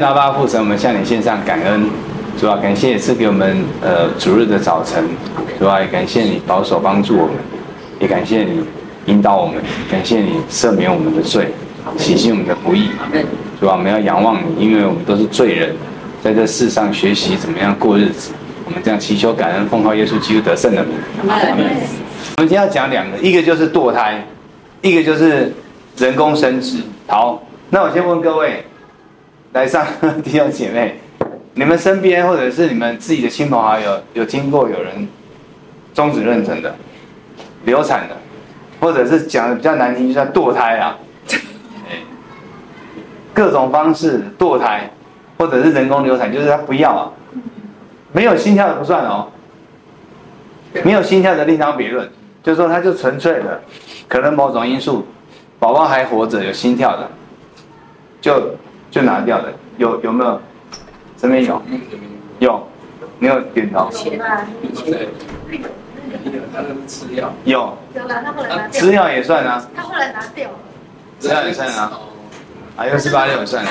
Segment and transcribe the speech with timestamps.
[0.00, 1.86] 天父父神，我们向你献上感恩，
[2.40, 5.04] 主啊，感谢也赐给我们呃主日的早晨，
[5.58, 7.34] 主啊，也感谢你保守帮助我们，
[7.98, 8.64] 也感谢你
[9.04, 9.56] 引导我们，
[9.90, 11.52] 感谢你赦免我们的罪，
[11.98, 12.88] 洗净我们的不义，
[13.60, 15.76] 主啊，我们要仰望你，因为我们都是罪人，
[16.24, 18.32] 在这世上学习怎么样过日子，
[18.64, 20.94] 我们这样祈求感恩，奉靠耶稣基督得胜的名。
[21.22, 24.26] 我们今天要讲两个，一个就是堕胎，
[24.80, 25.52] 一个就是
[25.98, 26.78] 人工生殖。
[27.06, 28.64] 好，那我先问各位。
[29.52, 29.84] 来上
[30.22, 30.94] 弟兄姐妹，
[31.54, 35.08] 你们身边或者是你们自己的亲朋好友，有听过有人
[35.92, 36.72] 终止妊娠的、
[37.64, 38.16] 流产的，
[38.80, 40.96] 或者是讲的比较难听，就叫堕胎啊？
[43.34, 44.88] 各种方式堕胎，
[45.36, 47.10] 或者是人工流产，就是他不要啊，
[48.12, 49.26] 没有心跳的不算哦，
[50.84, 52.08] 没有心跳的另当别论，
[52.40, 53.60] 就是说他就纯粹的，
[54.06, 55.04] 可能某种因素，
[55.58, 57.10] 宝宝还活着有心跳的，
[58.20, 58.54] 就。
[58.90, 60.40] 就拿掉的，有有没有？
[61.16, 61.62] 身边有，
[62.38, 62.66] 有，
[63.18, 63.90] 没有点头。
[63.90, 64.42] 钱啊，
[64.74, 65.06] 钱。
[66.52, 67.30] 他那个吃药。
[67.44, 67.76] 有。
[67.94, 68.80] 有了，他后来拿掉。
[68.80, 69.68] 吃药也算啊。
[69.76, 70.48] 他后来拿掉。
[71.20, 71.92] 吃药也算啊。
[72.76, 73.70] 啊，又是八六也算啊。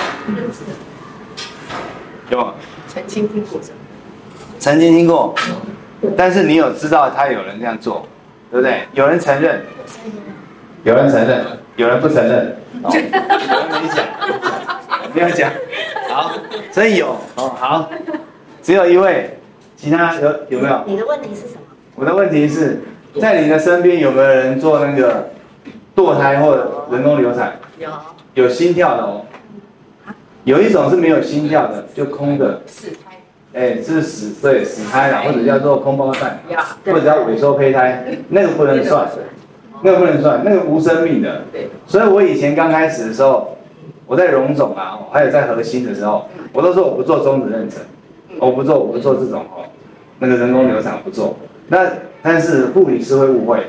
[2.30, 2.54] 有。
[2.88, 3.60] 曾经听过。
[4.60, 5.34] 曾经听过，
[6.16, 8.08] 但是你有知道他有人这样做，
[8.52, 8.88] 对不对？
[8.94, 9.66] 有人承认。
[10.84, 11.44] 有人承认，
[11.78, 12.56] 有人不承认。
[12.84, 13.10] 哦， 有人
[13.82, 14.06] 没讲。
[15.14, 15.52] 不要讲，
[16.10, 16.32] 好，
[16.72, 17.90] 所以有哦，好，
[18.62, 19.38] 只有一位，
[19.76, 20.84] 其他有有没有？
[20.86, 21.62] 你的问题是什么？
[21.96, 22.82] 我的问题是
[23.20, 25.30] 在你的身边有没有人做那个
[25.96, 27.54] 堕胎或者人工流产？
[27.78, 27.90] 有，
[28.36, 29.26] 有心跳的哦。
[30.44, 32.62] 有一种是没有心跳的，就空的。
[32.66, 33.18] 死胎。
[33.54, 36.40] 哎，是死对死胎啦，或者叫做空包蛋，
[36.86, 39.08] 或者叫萎缩胚胎，那个不能算，
[39.82, 41.44] 那个不能算，那个无生命的。
[41.52, 41.70] 对。
[41.88, 43.56] 所以我以前刚开始的时候。
[44.10, 47.76] 我在荣总啊，还有在核心的时候，我都说我不做终止妊娠，
[48.40, 49.70] 我不做，我不做这种哦，
[50.18, 51.38] 那个人工流产不做。
[51.68, 51.86] 那
[52.24, 53.60] 但是护理师会误会，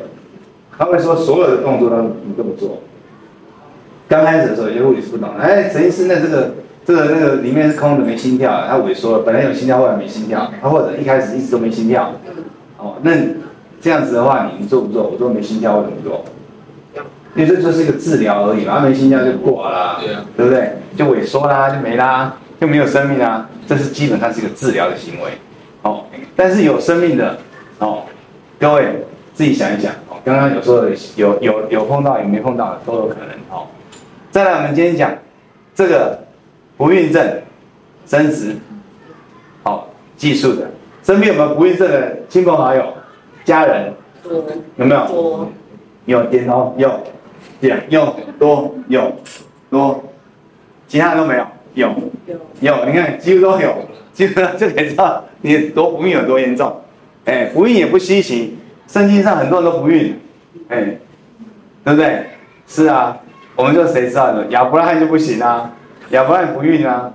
[0.79, 2.79] 他会说所有的动作都你都不做。
[4.09, 6.55] 刚开始的时候，有些护理师不懂，哎，陈医师，那这个
[6.87, 12.12] 这个那个里面是空的，没心跳，他萎缩了，本来有心跳，后来没心跳，他或者一开始一直都没心跳。
[12.79, 13.12] 哦，那
[13.79, 15.03] 这样子的话，你做不做？
[15.03, 16.25] 我说没心跳，我怎么做？
[17.37, 20.73] 因为这就是一个治疗而已嘛，没心跳就挂啦，对啊，对不对？
[20.97, 23.49] 就萎缩啦，就没啦，就没有生命啦。
[23.69, 25.31] 这是基本上是一个治疗的行为，
[25.83, 26.05] 哦。
[26.35, 27.39] 但是有生命的，
[27.79, 28.03] 哦，
[28.59, 28.85] 各位
[29.33, 33.67] 自己想一想，哦，刚刚有说的有有有碰到，有没碰到的都有可能，哦。
[34.33, 35.12] 再来，我们今天讲
[35.73, 36.19] 这个
[36.77, 37.25] 不孕症
[38.07, 38.57] 生殖，
[39.62, 40.69] 好，技术的，
[41.05, 42.85] 身边有没有不孕症的亲朋好友、
[43.45, 43.93] 家人？
[44.23, 44.45] 多，
[44.77, 45.07] 有没有？
[45.07, 45.49] 多，
[46.07, 46.91] 有点头，有。
[47.60, 49.12] 有有多有
[49.71, 50.03] 多，
[50.88, 51.47] 其他都没有。
[51.75, 51.88] 有
[52.60, 53.72] 有，你看几乎都有，
[54.12, 56.81] 基本上就可以知道你多不孕有多严重。
[57.25, 60.19] 哎，不孕也不稀奇，圣经上很多人都不孕，
[60.69, 60.99] 哎，
[61.84, 62.25] 对不对？
[62.66, 63.16] 是啊，
[63.54, 64.47] 我们就谁知道呢？
[64.50, 65.72] 亚伯拉罕就不行啊，
[66.10, 67.12] 亚伯拉罕不孕啊，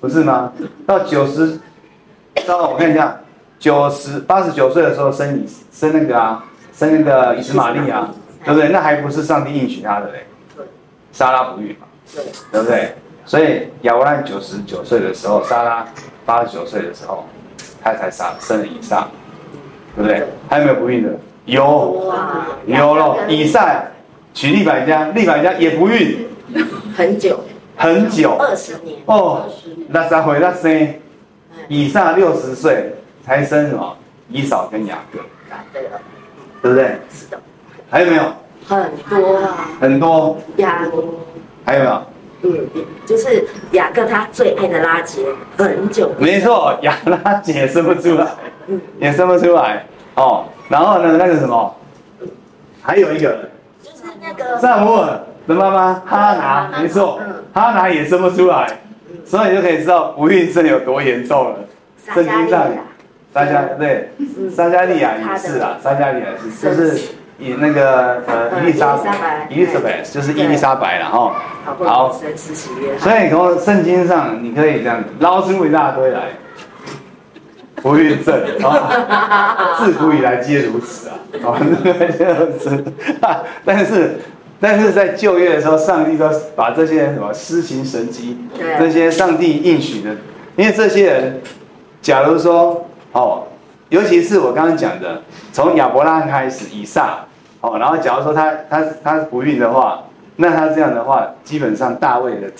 [0.00, 0.52] 不是吗？
[0.86, 1.58] 到九十，
[2.46, 3.20] 到我看一下，
[3.58, 6.44] 九十八十九岁的时候生以生那个啊，
[6.74, 8.12] 生那个以斯玛利啊。
[8.44, 8.68] 对不对？
[8.68, 10.26] 那还不是上帝应许他的嘞？
[10.56, 10.64] 对，
[11.12, 11.86] 莎拉不孕嘛？
[12.14, 12.94] 对，对不对？
[13.24, 15.86] 所以亚伯兰九十九岁的时候，莎拉
[16.26, 17.26] 八十九岁的时候，
[17.82, 19.08] 他才生生了以撒，
[19.96, 20.26] 对不对？
[20.48, 21.10] 还有没有不孕的？
[21.46, 22.12] 有，
[22.66, 23.26] 有了。
[23.28, 23.82] 以撒
[24.34, 26.26] 娶利百加，利百加也不孕，
[26.96, 27.40] 很久，
[27.76, 29.48] 很久，二十年哦。
[29.88, 30.94] 那再回那生，
[31.68, 32.94] 以撒六十岁
[33.24, 33.96] 才生什么？
[34.28, 35.18] 以扫跟雅各。
[35.72, 36.00] 对了，
[36.60, 36.98] 对不对？
[37.10, 37.40] 是的。
[37.94, 38.24] 还有没有？
[38.66, 40.36] 很多啊，很多。
[40.56, 40.80] 雅，
[41.64, 42.02] 还有没有？
[42.42, 42.68] 嗯，
[43.06, 45.22] 就是雅各他最爱的拉杰，
[45.56, 46.10] 很久。
[46.18, 48.26] 没错，雅 拉结也生不出来，
[48.66, 49.86] 嗯，也生不出来。
[50.16, 51.72] 哦，然后呢，那个什么，
[52.82, 53.48] 还有一个，
[53.80, 57.20] 就是那个萨摩尔的妈妈哈拿，没错，
[57.52, 58.66] 哈拿也生不出来，
[59.24, 61.60] 所以你就可以知道不孕症有多严重了。
[62.12, 62.66] 圣经上，
[63.32, 64.10] 撒加对，
[64.50, 67.00] 撒加利亚也是啊，撒加利亚是就是。
[67.38, 71.34] 以那个呃，伊丽莎白，伊丽莎白就是伊丽莎白了哈。
[71.84, 72.12] 好，
[72.98, 76.28] 所以从圣经上你可以这样捞出一大堆来，
[77.76, 81.58] 不孕症啊， 自古以来皆如此啊，啊，
[82.60, 82.84] 是，
[83.64, 84.20] 但是
[84.60, 88.38] 但是在旧约的时候，上帝都把这些什么施行神迹，
[88.78, 90.10] 这些上帝应许的，
[90.56, 91.40] 因为这些人，
[92.00, 93.44] 假如说哦。
[93.90, 95.22] 尤其是我刚刚讲的，
[95.52, 97.23] 从亚伯拉罕开始，以撒，
[97.64, 100.04] 哦，然后假如说他他他不孕的话，
[100.36, 102.52] 那他这样的话，基本上大卫的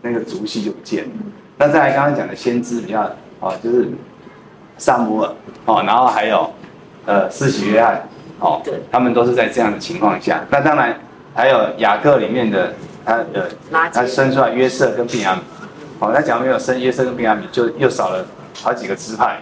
[0.00, 1.10] 那个族系就不见了，
[1.58, 3.02] 那再来刚刚讲的先知比较
[3.40, 3.90] 哦，就是
[4.78, 5.30] 撒母耳
[5.66, 6.50] 哦，然后还有
[7.04, 8.08] 呃施洗约翰
[8.40, 10.42] 哦，他们都是在这样的情况下。
[10.48, 10.98] 那当然
[11.34, 12.72] 还有雅各里面的
[13.04, 13.50] 他的
[13.92, 15.38] 他生出来约瑟跟便雅悯，
[15.98, 18.24] 哦，他假如没有生约瑟跟便雅悯，就又少了
[18.62, 19.38] 好几个支派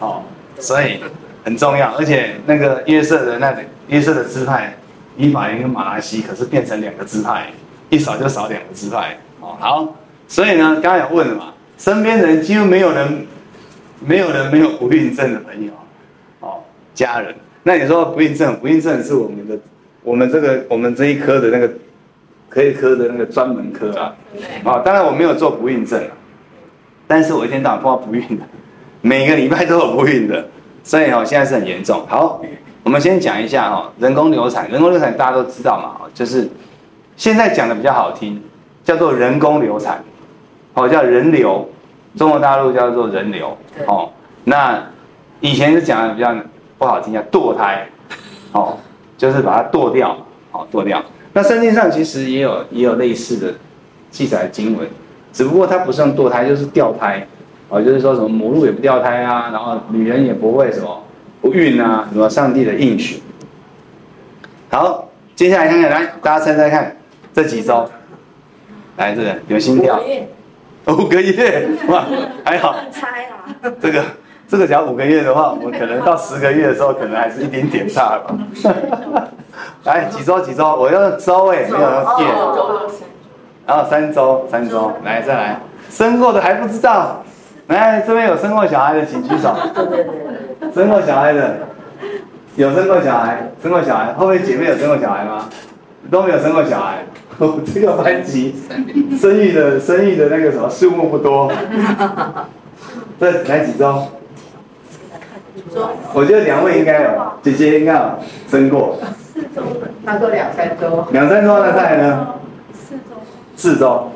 [0.00, 0.22] 哦，
[0.58, 1.02] 所以
[1.44, 1.94] 很重要。
[1.96, 4.74] 而且那个约瑟的那个约瑟的支派，
[5.16, 7.48] 以法莲跟马拉西可是变成两个支派，
[7.90, 9.54] 一少就少两个支派哦。
[9.60, 9.94] 好。
[10.28, 13.26] 所以呢，刚刚有问了嘛，身边人几乎没有人，
[13.98, 15.72] 没有人没有不孕症的朋友，
[16.38, 16.62] 哦，
[16.94, 17.34] 家人。
[17.64, 19.58] 那你说不孕症，不孕症是我们的，
[20.04, 21.68] 我们这个我们这一科的那个，
[22.48, 24.14] 可以科的那个专门科啊。
[24.62, 26.00] 啊、哦，当然我没有做不孕症，
[27.08, 28.44] 但是我一天到晚碰到不孕的，
[29.00, 30.48] 每个礼拜都有不孕的，
[30.84, 32.06] 所以哦，现在是很严重。
[32.06, 32.40] 好，
[32.82, 36.48] 我们先讲一下哦，人工流产，人工流产大家都知道嘛，就是
[37.16, 38.42] 现在讲的比较好听，
[38.82, 40.02] 叫做人工流产。
[40.72, 41.68] 哦，叫人流，
[42.16, 43.56] 中国大陆叫做人流。
[43.86, 44.08] 哦，
[44.44, 44.80] 那
[45.40, 46.32] 以前是讲的比较
[46.78, 47.86] 不好听，叫堕胎。
[48.52, 48.76] 哦，
[49.18, 50.16] 就是把它堕掉。
[50.52, 51.02] 哦，堕掉。
[51.32, 53.52] 那圣经上其实也有也有类似的
[54.10, 54.88] 记载经文，
[55.32, 57.26] 只不过它不是用堕胎，就是掉胎。
[57.68, 61.02] 哦，就是说什么母鹿也不掉胎啊，然后女人也不会什么
[61.40, 63.22] 不孕啊，什么上帝的应许。
[64.70, 66.96] 好，接下来看看，来大家猜猜看，
[67.32, 67.88] 这几周，
[68.96, 70.00] 来这个有心跳。
[70.86, 72.04] 五个月 哇，
[72.44, 72.74] 还好。
[72.90, 73.56] 猜啊。
[73.80, 74.04] 这个
[74.48, 78.34] 这个只要五个月的话，我们可能到十个月的时候，可能还是一点点大吧。
[79.84, 82.26] 来几周几周，我要周哎，没有要月。
[83.66, 87.22] 然后三周三周，来再来，生过的还不知道。
[87.68, 89.54] 来这边有生过小孩的，请举手。
[90.74, 91.58] 生过小孩的，
[92.56, 95.48] 有生过小孩，生过小孩，后面姐妹有生过小孩吗？
[96.10, 97.04] 都没有生过小孩。
[97.72, 98.54] 这个班级
[99.18, 101.50] 生育的生育的那个什么数目不多，
[103.18, 104.06] 这来几周？
[106.12, 107.10] 我觉得两位应该有，
[107.42, 108.10] 姐姐应该有
[108.46, 108.98] 生过。
[109.32, 109.62] 四周，
[110.04, 111.06] 他说两三周。
[111.12, 112.34] 两三周那再来呢？
[112.74, 113.16] 四周。
[113.56, 114.10] 四周，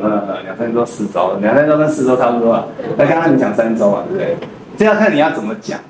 [0.00, 2.64] 嗯嗯，两三周四周，两三周跟四周差不多啊。
[2.96, 4.36] 那刚刚你讲三周啊，对不对？
[4.76, 5.80] 这要看你要怎么讲。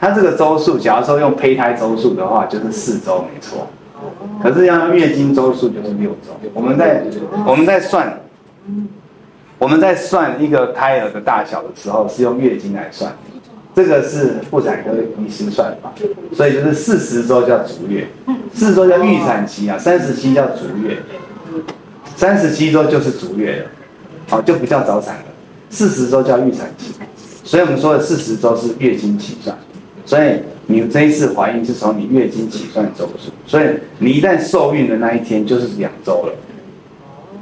[0.00, 3.66] 他这个周数，假如说用胚胎周数的话，就是四周没错。
[4.42, 6.32] 可是要月经周数就是六周。
[6.54, 7.02] 我们在
[7.46, 8.20] 我们在算，
[9.58, 13.12] 我们在算一个胎儿的大小的时候，是用月经来算。
[13.74, 14.90] 这个是妇产科
[15.24, 15.92] 医师算法，
[16.32, 18.08] 所以就是四十周叫足月，
[18.52, 20.98] 四十周叫预产期啊，三十七叫足月，
[22.16, 23.66] 三十七周就是足月了，
[24.28, 25.24] 好，就不叫早产了。
[25.70, 26.94] 四十周叫预产期，
[27.44, 29.56] 所以我们说的四十周是月经期算，
[30.08, 30.40] 所以。
[30.70, 33.64] 你这一次怀孕是从你月经起算周数，所以
[34.00, 36.34] 你一旦受孕的那一天就是两周了。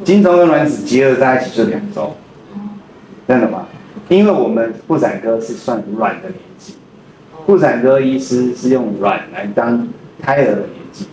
[0.04, 2.14] 精虫跟卵子结合在一起就两周，
[3.26, 3.66] 真的吗？
[4.08, 6.74] 因为我们妇产科是算卵的年纪，
[7.44, 9.88] 妇产科医师是用卵来当
[10.22, 11.06] 胎儿的年纪，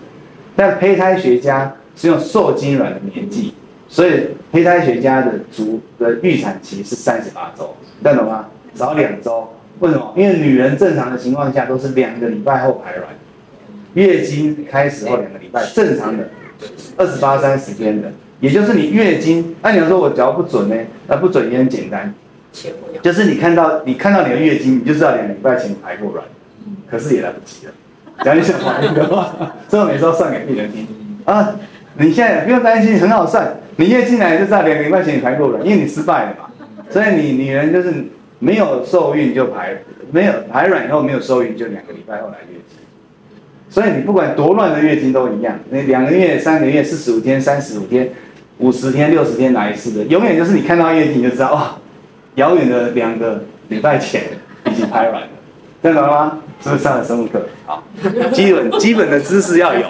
[0.56, 3.56] 但胚胎学家是用受精卵的年纪，
[3.88, 8.50] 所以胚胎学家的足的预产期是三十八周，听懂吗？
[8.76, 9.50] 少两周。
[9.80, 10.14] 为什么？
[10.16, 13.08] 因为女人正常的情况下都是两个礼拜后排卵，
[13.96, 16.30] 月经开始后两个礼拜，正常的
[16.96, 19.56] 二十八三十天的，也就是你月经。
[19.62, 20.76] 那你要说我脚不准呢？
[21.08, 22.14] 那不准也很简单，
[23.02, 26.24] 就是你看到你看到你的月经，你就知道两个礼拜前排过卵，
[26.90, 27.74] 可是也来不及了。
[28.24, 29.34] 讲一下怀孕的话，
[29.68, 30.88] 所以我每次都算给病人听
[31.26, 31.56] 啊。
[31.98, 36.50] 你现在不用担心，很好算，你月经来就知道两个礼拜前你排过卵，因为你失败了嘛。
[36.90, 37.92] 所以你女人就是。
[38.44, 39.78] 没有受孕就排，
[40.12, 42.78] 没有排卵以后没有受孕就两个礼拜后来月经，
[43.70, 48.12] 所以你不管多乱的月经都一样，那两个月、三个月、四十五天、三十五天、
[48.58, 51.78] 五十天、六十天来一次的，永远就是你看到月经就知道，哇，
[52.36, 54.24] 遥远的两个礼拜前
[54.70, 55.30] 已经排卵了，
[55.82, 56.40] 听懂了吗？
[56.62, 57.42] 是不是上了生物课？
[57.66, 57.82] 好，
[58.34, 59.86] 基本基本的知识要有，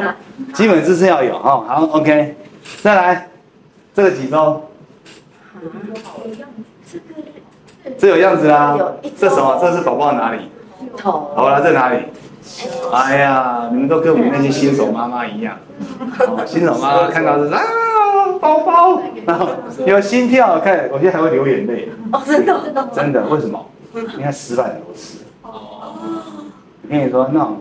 [0.53, 1.65] 基本知识要有哦。
[1.67, 2.35] 好，OK，
[2.81, 3.27] 再来，
[3.95, 4.37] 这个几周？
[6.03, 6.21] 好
[6.91, 6.99] 这
[8.01, 8.77] 有样子啦，
[9.17, 9.57] 这什么？
[9.61, 10.49] 这是宝宝哪里？
[10.97, 11.31] 头。
[11.35, 11.97] 好了，在哪里？
[12.91, 15.57] 哎呀，你们都跟我们那些新手妈妈一样，
[16.45, 17.61] 新手妈妈看到是啊，
[18.39, 19.47] 宝宝，然后
[19.85, 21.89] 有心跳，看，我现在还会流眼泪。
[22.11, 23.65] 哦，真的，真的，真的，为什么？
[23.93, 25.19] 你看失败很多次。
[25.41, 25.51] 哦。
[26.83, 27.57] 我跟你说，那种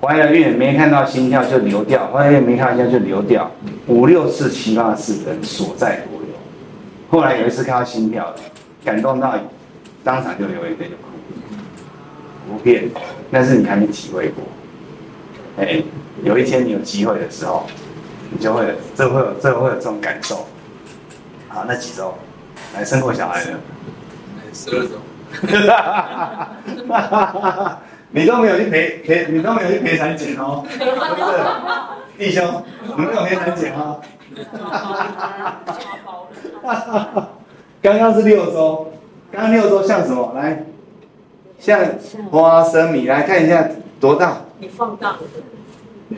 [0.00, 3.50] 怀了孕没看到心跳就流掉，怀了孕没看到心跳就流掉，
[3.88, 6.28] 五六次、七八次的所在多有。
[7.10, 8.40] 后来有一次看到心跳的。
[8.84, 9.34] 感动到
[10.04, 11.04] 当场就流眼泪就哭，
[12.46, 12.90] 不骗，
[13.32, 14.44] 但是你还没体会过。
[15.56, 15.82] 哎，
[16.22, 17.64] 有一天你有机会的时候，
[18.30, 20.46] 你就会，这会有，这会有这种感受。
[21.48, 22.14] 好，那几周？
[22.74, 23.52] 来生过小孩的？
[24.52, 24.96] 十二周。
[28.10, 30.90] 你都没有去陪陪，你都没有去陪产检哦，是不是？
[32.18, 32.62] 弟兄，
[32.96, 34.00] 你没有陪产检哦。
[37.84, 38.86] 刚刚是六周，
[39.30, 40.32] 刚刚六周像什么？
[40.34, 40.64] 来，
[41.58, 41.78] 像
[42.30, 43.68] 花生米，来看一下
[44.00, 44.38] 多大？
[44.58, 45.16] 你放大。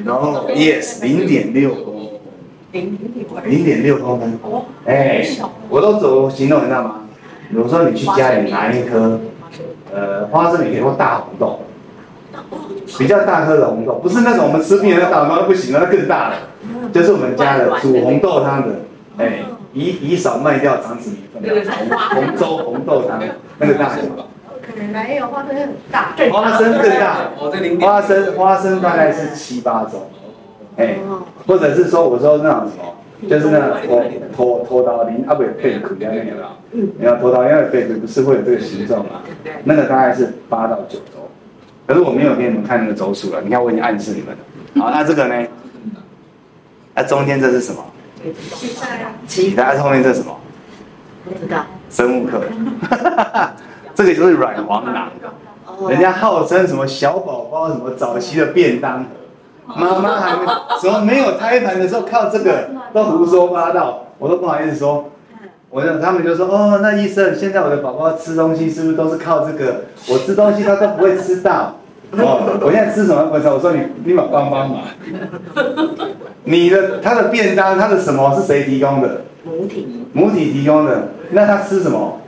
[0.04, 2.08] 然后，yes，零点六公
[2.72, 4.38] 分，零点六公分。
[4.84, 5.26] 哎，
[5.68, 7.00] 我都走行动，你知道吗？
[7.50, 9.18] 比如说你去家里拿一颗，
[9.92, 11.62] 呃，花生米，给或大红豆。
[12.96, 16.36] 比较大颗的红豆，不是那种我们吃面的大红豆不行了，那更大了。
[16.92, 18.74] 就是我们家的煮红豆汤的，
[19.18, 19.40] 哎，
[19.76, 23.22] 以以少卖掉长子米粉的红粥红豆汤
[23.58, 23.96] 那个大小。
[24.92, 27.30] 没有花生很大，花生更大，
[27.86, 30.08] 花生花生大概是七八周，
[30.76, 30.96] 哎，
[31.46, 34.04] 或者是说我说那种什么，就是那拖
[34.34, 36.22] 拖拖刀林啊不有贝壳那个？
[36.72, 39.22] 你要拖刀，因为贝壳不是会有这个形状嘛？
[39.64, 41.28] 那个大概是八到九周。
[41.86, 44.82] 可是我没有给你们看那个周数了，你看我已经暗示你们了。
[44.82, 45.46] 好，那这个呢？
[46.94, 47.84] 那中间这是什么？
[48.24, 49.12] 脐带啊。
[49.28, 50.36] 脐带后面这是什么？
[51.24, 51.64] 不知道。
[51.90, 52.42] 生物课。
[53.94, 55.08] 这个就是软黄囊。
[55.88, 59.04] 人家号称什么小宝宝什么早期的便当
[59.66, 60.46] 盒，妈妈还没
[60.80, 65.10] 什么没有胎盘的时候靠这个都胡说八道，我都不好意思说。
[65.68, 69.82] 我就他们就说哦，那医生，现在我的宝宝吃东西是不是都是靠这个？
[70.08, 71.74] 我吃东西他都不会吃到。
[72.12, 73.28] 哦，我现在吃什么？
[73.32, 74.80] 我说我说你立马帮帮忙。
[76.48, 79.22] 你的他的便当，他的什么是谁提供的？
[79.44, 79.86] 母体。
[80.12, 81.08] 母体提供的。
[81.30, 82.20] 那他吃什么？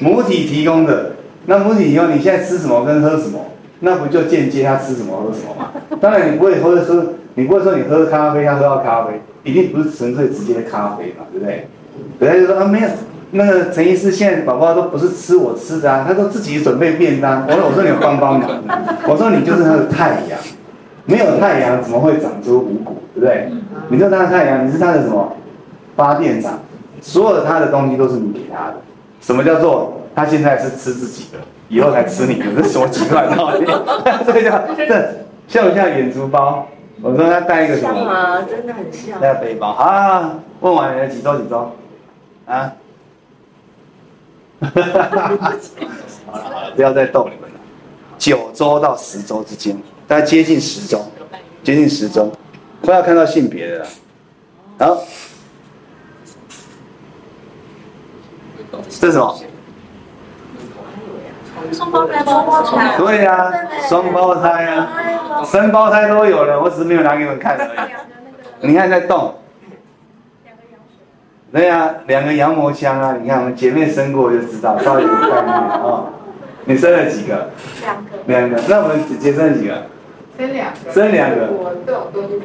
[0.00, 1.12] 母体提供的。
[1.46, 3.38] 那母体提供，你现在吃什么跟喝什么？
[3.80, 5.70] 那不就间接他吃什么喝什么吗？
[6.00, 11.68] 当然你不会喝喝，你不会说你喝咖啡，他喝到咖啡，一定不是纯粹直接的咖啡嘛，对不对？
[12.18, 12.88] 人家就说啊，没有，
[13.32, 17.46] 那个陈医师现在宝宝都不是吃我吃的啊，他都自己准备便当。
[17.46, 18.50] 我说我说你帮帮忙，
[19.06, 20.38] 我说你就是他的太阳，
[21.06, 23.50] 没有太阳怎么会长出五谷，对不对？
[23.88, 25.34] 你说他的太阳，你是他的什么
[25.96, 26.58] 发电厂？
[27.00, 28.74] 所有的他的东西都是你给他的。
[29.20, 32.46] 什么叫做他现在是吃自己的，以后才吃你的？
[32.56, 33.64] 这是什么奇怪的道理？
[34.26, 34.86] 这个叫这
[35.46, 36.66] 像不像眼珠包？
[37.02, 37.94] 我说他带一个什么？
[37.94, 38.42] 像吗？
[38.42, 39.20] 真的很像。
[39.20, 40.34] 带个背包啊？
[40.60, 41.70] 问完了几周几周？
[42.46, 42.72] 啊？
[44.58, 45.38] 好了
[46.32, 47.60] 好了，不要再逗你们了。
[48.18, 49.76] 九周到十周之间，
[50.08, 51.04] 大概接近十周，
[51.62, 52.30] 接近十周，
[52.82, 53.86] 快要看到性别的了。
[54.78, 54.98] 好，
[58.88, 59.38] 这是什么？
[61.72, 62.96] 双胞胎，双胞胎。
[62.96, 63.52] 对呀、啊，
[63.88, 67.90] 双胞胎啊，三胞胎都有了，我只是没有拿给你们看而已。
[68.60, 69.34] 你看在动。
[71.52, 73.16] 对呀，两个羊膜枪啊！
[73.20, 76.06] 你看我们姐妹生过就知道，到底有概念啊、哦。
[76.66, 77.50] 你生了几个？
[77.82, 78.10] 两个。
[78.26, 78.60] 两个。
[78.68, 79.82] 那我们姐姐生了几个？
[80.38, 80.92] 生两个。
[80.92, 81.48] 生两个。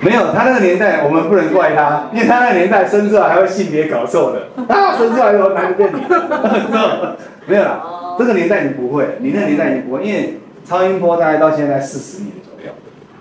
[0.01, 4.47] 没有，他那个年代我们不能怪他，因为他那个年代生出来还会性别搞错的。
[4.73, 7.17] 啊，生出来以后男的变女的。
[7.47, 12.71] 没有啦，这个年代你不会，你那个年代你不会，因为超音波大概到现在四十年左右。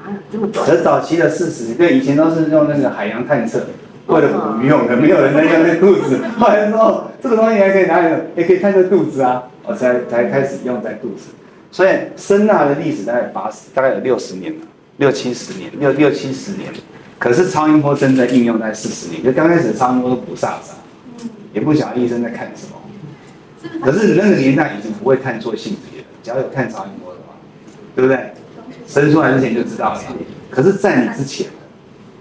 [0.04, 0.48] 啊，这么
[0.82, 3.60] 早期的四十年，对，以前都是用那个海洋探测。
[4.06, 6.18] 为了捕鱼用的，没有人在用那肚子。
[6.36, 11.30] 后来说，哦，这个东西还可以拿来，也可以探测肚子啊，我才才开始用在肚子。
[11.70, 16.72] 所以声纳的历史大概八十，大概有六十年了，六七十年，六六七十年。
[17.18, 22.76] 可是超音波真的应用在四十年，就刚开始超音波都不飒飒，也不晓得医生在看什么。
[23.82, 27.34] 可是你那个年代已经不会看错性别了，只要有看超音波的话，
[27.94, 28.32] 对不对？
[28.86, 30.00] 生出来之前就知道了。
[30.50, 31.46] 可是，在你之前。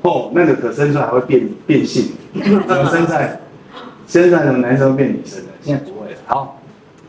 [0.01, 3.37] 哦，那个可生出来还会变变性，怎么生出来？
[4.07, 5.47] 生出来什么男生变女生的？
[5.61, 6.17] 现在不会了。
[6.25, 6.61] 好，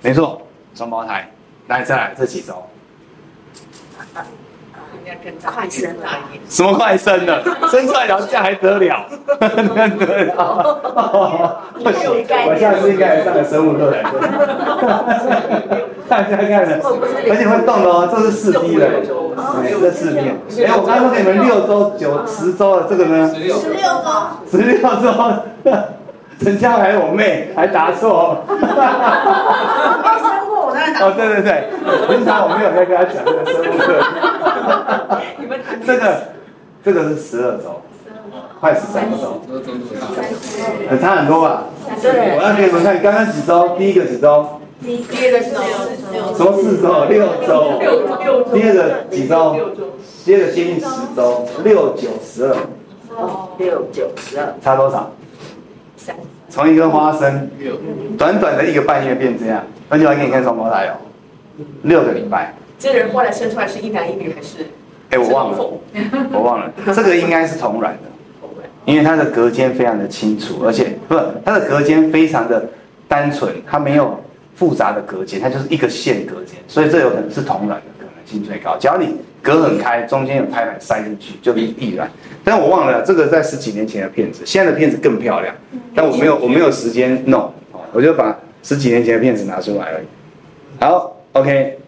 [0.02, 0.42] 没错，
[0.74, 1.30] 双胞胎。
[1.70, 2.52] 来，再来这几周。
[5.44, 6.06] 快生了。
[6.48, 7.42] 什么快生了？
[7.70, 9.06] 生出来然后这样还得了？
[9.38, 10.32] 得了。
[11.78, 14.02] 我下次应该来上个生物课来。
[16.08, 16.80] 大家看了，
[17.30, 20.18] 而且会动的哦，这是四 D 的，哎，这四 D。
[20.64, 23.32] 哎，我刚刚说给你们六周、九、十周的这个呢？
[23.32, 23.62] 十六周。
[24.50, 25.06] 十六周。
[26.42, 28.42] 陈家还有我妹还答错。
[31.00, 31.68] 哦，对对对，
[32.08, 34.00] 平常我没有在跟他讲这个生物课。
[35.38, 36.22] 你们这个，
[36.84, 37.82] 这个是十二周，
[38.60, 39.40] 快十三周。
[40.88, 41.64] 很差很多吧？
[42.00, 42.36] 对。
[42.36, 43.76] 我要给你们看，刚刚几周？
[43.78, 44.60] 第一个几周？
[44.82, 47.78] 第一个是六周，四周，六周，
[48.54, 49.54] 第二个几周？
[50.24, 52.56] 第二个接近十周，六九十二，
[53.58, 55.10] 六九十二，差多少？
[55.96, 56.16] 三，
[56.50, 57.48] 从一根花生，
[58.18, 60.98] 短短的一个半月变这样，而且我还给你看双胞胎哦，
[61.82, 62.52] 六个礼拜。
[62.78, 64.66] 这人后来生出来是一男一女还是？
[65.10, 65.58] 哎，我忘了，
[66.32, 68.08] 我忘了，这个应该是同卵的，
[68.84, 71.14] 因为它的隔间非常的清楚，而且不，
[71.44, 72.68] 它的隔间非常的
[73.06, 74.18] 单纯，它没有
[74.54, 77.99] 复杂的隔间，它就是一个线隔间，所以这有可能是同卵的
[78.30, 78.76] 可能性最高。
[78.78, 82.08] 只要你隔很开，中间有胎盘塞进去，就易卵。
[82.44, 85.54] 但我忘了，这个在十几年前的片子，现在的片子更漂亮，
[85.94, 87.52] 但我没有我没有时间弄，
[87.92, 90.06] 我就把十几年前的片子拿出来而已。
[90.80, 91.78] 好，OK，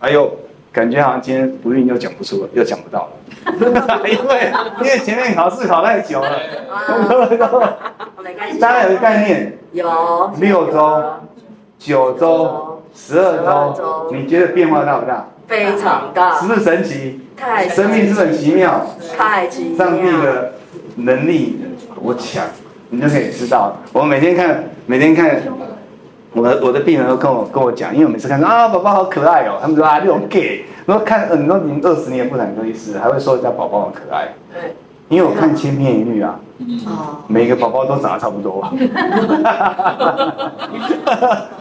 [0.00, 0.30] 哎呦。
[0.70, 3.12] 感觉好像今天不孕又讲不出了，又讲不到了，
[4.06, 6.38] 因为因为前面考试考太久了，
[8.60, 11.02] 大家有个概念，有六周、
[11.78, 12.67] 九周、
[12.98, 15.28] 十二周，你觉得变化大不大？
[15.46, 17.20] 非常大，是不是神奇？
[17.36, 18.84] 太生命是很奇妙？
[19.16, 20.52] 太奇妙，上帝的
[20.96, 21.60] 能力
[21.94, 22.44] 多强，
[22.90, 23.76] 你就可以知道。
[23.92, 25.40] 我每天看，每天看。
[26.34, 34.76] 我的我的病人都跟我跟我讲，因为我每次看到啊宝宝好可爱哦，他们说啊这种 gay，然后看嗯，你说你二十年妇产科医师还会说人家宝宝很可爱，对，
[35.08, 36.38] 因为我看千篇一律啊，
[36.86, 38.60] 哦，每个宝宝都长得差不多，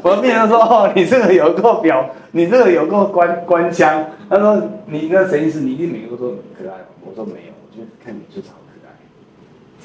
[0.02, 8.90] 我的病人说哦，你这个有够表，你这个有够官官腔，他说你那谁医师，你一定每个都说很可爱，我说没有，我觉得看你就是好可爱，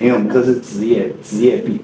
[0.05, 1.79] 因为我们这是职业职业病，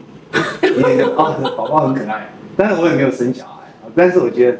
[0.62, 2.28] 你觉得哦宝宝很可爱。
[2.56, 4.58] 但是我也没有生小孩，但是我觉得，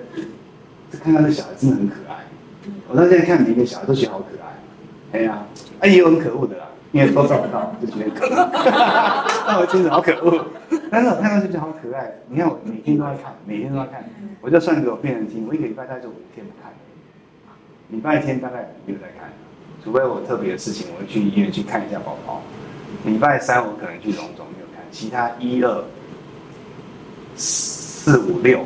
[0.92, 2.14] 这看到这小孩真的很可爱。
[2.88, 5.18] 我到现在看每一个小孩都觉得好可爱。
[5.18, 5.42] 哎呀，
[5.80, 8.50] 啊也有很可恶的啦，因为都找不到，就觉得可恶。
[9.46, 10.44] 那我真的好可恶。
[10.90, 12.10] 但是我看到就觉得好可爱。
[12.28, 14.04] 你看我每天都在看，每天都在看。
[14.40, 16.72] 我就算给我病人听，我一个礼拜大概就五天不看。
[17.90, 19.30] 礼拜天大概没有在看，
[19.84, 22.42] 除非我特别的事情，我会去医院去看一下宝宝。
[23.04, 25.84] 礼拜三我可能去荣总没有看，其他一二
[27.36, 28.18] 四。
[28.20, 28.64] 五六，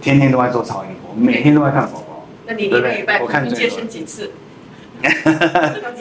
[0.00, 2.24] 天天都在做超音波，每天都在看宝宝。
[2.46, 4.30] 那你一个礼拜我看接生几次？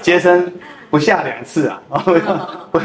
[0.03, 0.53] 接生
[0.93, 1.81] 不下两次啊！
[2.71, 2.79] 不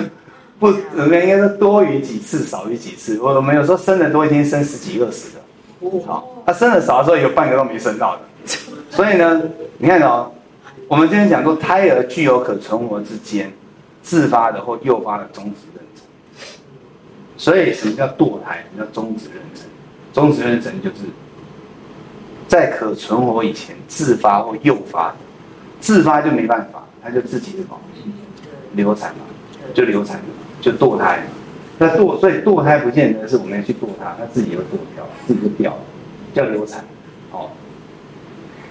[0.59, 3.21] 不，应该是多于几次，少于几次。
[3.21, 6.01] 我们有时候生的多，一天生十几二十个。
[6.07, 8.23] 好，他生的少的时候，有半个都没生到的。
[8.89, 9.43] 所以呢，
[9.77, 10.33] 你看哦，
[10.89, 13.53] 我们今天讲说，胎儿具有可存活之间
[14.03, 16.03] 自发的或诱发的终止妊娠。
[17.37, 18.65] 所以什么叫堕胎？
[18.73, 19.65] 什么叫终止妊娠？
[20.15, 20.97] 终止妊娠就是
[22.49, 25.17] 在可存活以前自发或诱发的，
[25.81, 27.81] 自发就没办法，他就自己的保
[28.73, 29.21] 流产嘛，
[29.73, 30.21] 就流产
[30.61, 31.23] 就堕胎。
[31.79, 35.79] 那堕，所以堕胎不见得是我们要去堕它，它自己会堕掉，自己就掉了，
[36.35, 36.85] 叫流产。
[37.31, 37.49] 哦，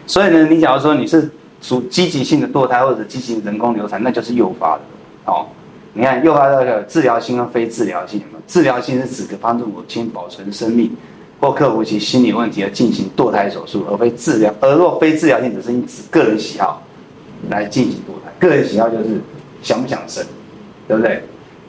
[0.05, 1.29] 所以呢，你假如说你是
[1.61, 4.81] 属积极性的堕胎或者积极人工流产，那就是诱发的。
[5.31, 5.47] 哦，
[5.93, 10.91] 你看诱发的治疗性和非治疗性，治疗性是指可帮助母亲保存生命。
[11.39, 14.51] 或克服其心理问题而进行堕胎手术，而非治疗。
[14.59, 16.81] 而若非治疗性，只是你指个人喜好
[17.49, 18.31] 来进行堕胎。
[18.39, 19.21] 个人喜好就是
[19.61, 20.25] 想不想生，
[20.87, 21.23] 对不对？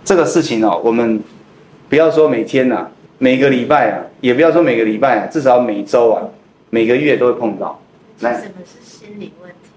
[0.05, 1.23] 这个事情哦，我们
[1.89, 6.23] 不要说每天呐、啊，每个礼拜啊，也不要说每个礼拜啊，至少每周啊，
[6.71, 7.81] 每个月都会碰到。
[8.21, 9.69] 来，什么是心理问题？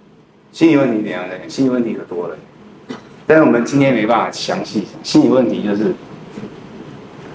[0.51, 1.49] 心理问题怎样的？
[1.49, 2.35] 心理问题可多了，
[3.27, 4.91] 但是我们今天没办法详细讲。
[5.03, 5.93] 心理问题就是，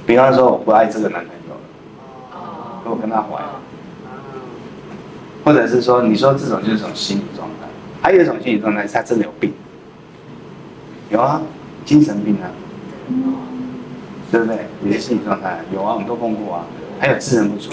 [0.06, 1.60] 比方说我不爱这个男朋友了。
[2.88, 3.60] 我跟他怀了，
[5.44, 7.55] 或者是说，你说这种就是一种心理状态，
[8.06, 9.52] 还有一种心理状态是他真的有病，
[11.10, 11.42] 有啊，
[11.84, 12.46] 精神病啊，
[14.30, 14.58] 对不对？
[14.80, 16.66] 你的心理状态有啊，我们都碰过啊，
[17.00, 17.72] 还有智能不足，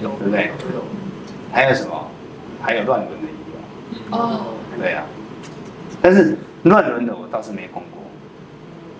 [0.00, 0.52] 对不对？
[1.50, 2.06] 还有什么？
[2.62, 5.02] 还有乱伦的也有，哦，对啊，
[6.00, 8.04] 但是乱伦的我倒是没碰过，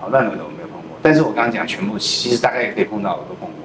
[0.00, 3.62] 好，乱伦的我没有碰过，但是我刚刚讲全部，其实大概也可以碰到，我都碰过。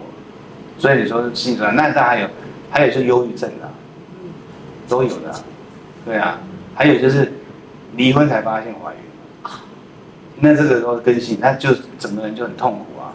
[0.77, 2.27] 所以你说心理状态，那他还有，
[2.69, 3.67] 还有就是忧郁症的，
[4.87, 5.43] 都有的，
[6.05, 6.39] 对啊，
[6.75, 7.31] 还有就是
[7.95, 8.99] 离婚才发现怀孕，
[10.39, 13.13] 那这个时候更新，他就整个人就很痛苦啊，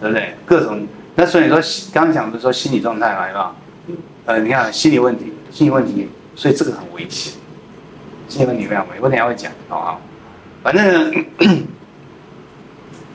[0.00, 0.34] 对不对？
[0.44, 1.58] 各种，那所以说
[1.92, 3.54] 刚刚讲的说心理状态来吧，
[4.26, 7.34] 呃，你看心理问题，心理问题，所以这个很危险，
[8.28, 10.00] 心理问题非常危险，我等下会讲，好不好？
[10.62, 11.24] 反正呢，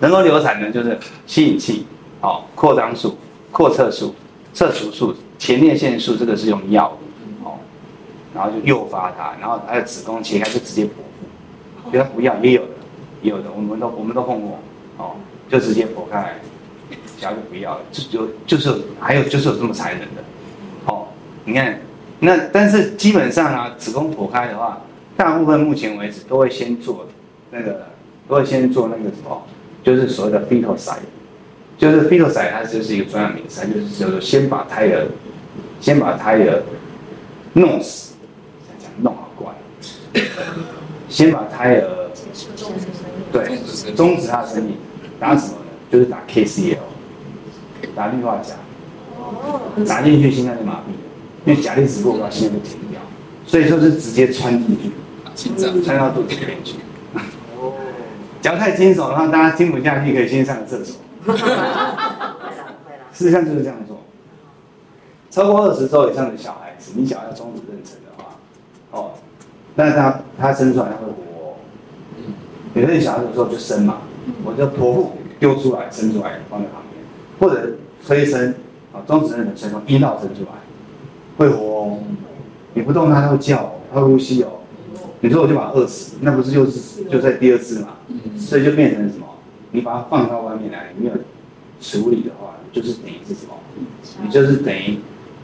[0.01, 1.85] 能够流产的就是吸引器，
[2.19, 3.17] 好，扩张术。
[3.51, 4.13] 扩测术、
[4.53, 7.04] 测除术、前列腺素，这个是用药的，
[8.35, 10.89] 然后就诱发它，然后还有子宫切开就直接剖
[11.83, 12.69] 腹，觉得不要也有的，
[13.21, 14.59] 也有的，我们都我们都碰过，
[14.97, 15.15] 哦，
[15.49, 16.35] 就直接剖开来，
[17.17, 20.21] 小孩就不要了，就就就是还有就是有这么残忍的，
[20.85, 21.07] 哦，
[21.45, 21.79] 你看，
[22.19, 24.81] 那但是基本上啊，子宫剖开的话，
[25.15, 27.07] 大部分目前为止都会先做
[27.51, 27.87] 那个，
[28.27, 29.41] 都会先做那个什么，
[29.81, 30.97] 就是所谓的 fetal side。
[31.77, 35.07] 就是 fetal side 它就是一个专业名词，就是叫做先把胎儿，
[35.81, 36.63] 先把胎儿
[37.51, 38.14] 弄死，
[39.01, 39.53] 弄好怪，
[41.09, 42.09] 先把胎儿，
[43.31, 43.59] 对，
[43.95, 44.77] 终止他的生命，
[45.19, 45.65] 打什么呢？
[45.91, 46.77] 就是打 KCL，
[47.95, 48.55] 打氯化钾，
[49.85, 52.99] 打进去心脏就麻痹，因为钾离子过高，心脏就停掉，
[53.45, 54.91] 所以说是直接穿进去，
[55.35, 56.75] 心脏穿到肚子里面去。
[58.41, 60.97] 讲太惊悚的话，大家听不下去，可以先上个厕所。
[63.11, 63.97] 事实上就是这样做。
[65.31, 67.95] 超过二十周以上的小孩子，你想要终止妊娠
[69.75, 71.53] 那他他生出来他会活，哦。
[72.73, 73.97] 有些小孩子的时候就生嘛，
[74.43, 77.03] 我就剖腹丢出来，生出来放在旁边，
[77.39, 78.55] 或者催生
[78.93, 80.49] 啊，终止妊娠催生，阴道生出来
[81.37, 81.99] 会活，哦。
[82.73, 84.49] 你不动它，它会叫，它会呼吸哦。
[85.21, 87.97] 你说我就把它饿死，那不是就是就在第二次嘛？
[88.37, 89.25] 所以就变成什么？
[89.71, 91.15] 你把它放到外面来，你没有
[91.81, 93.53] 处理的话，就是等于是什么？
[94.21, 94.99] 你就是等于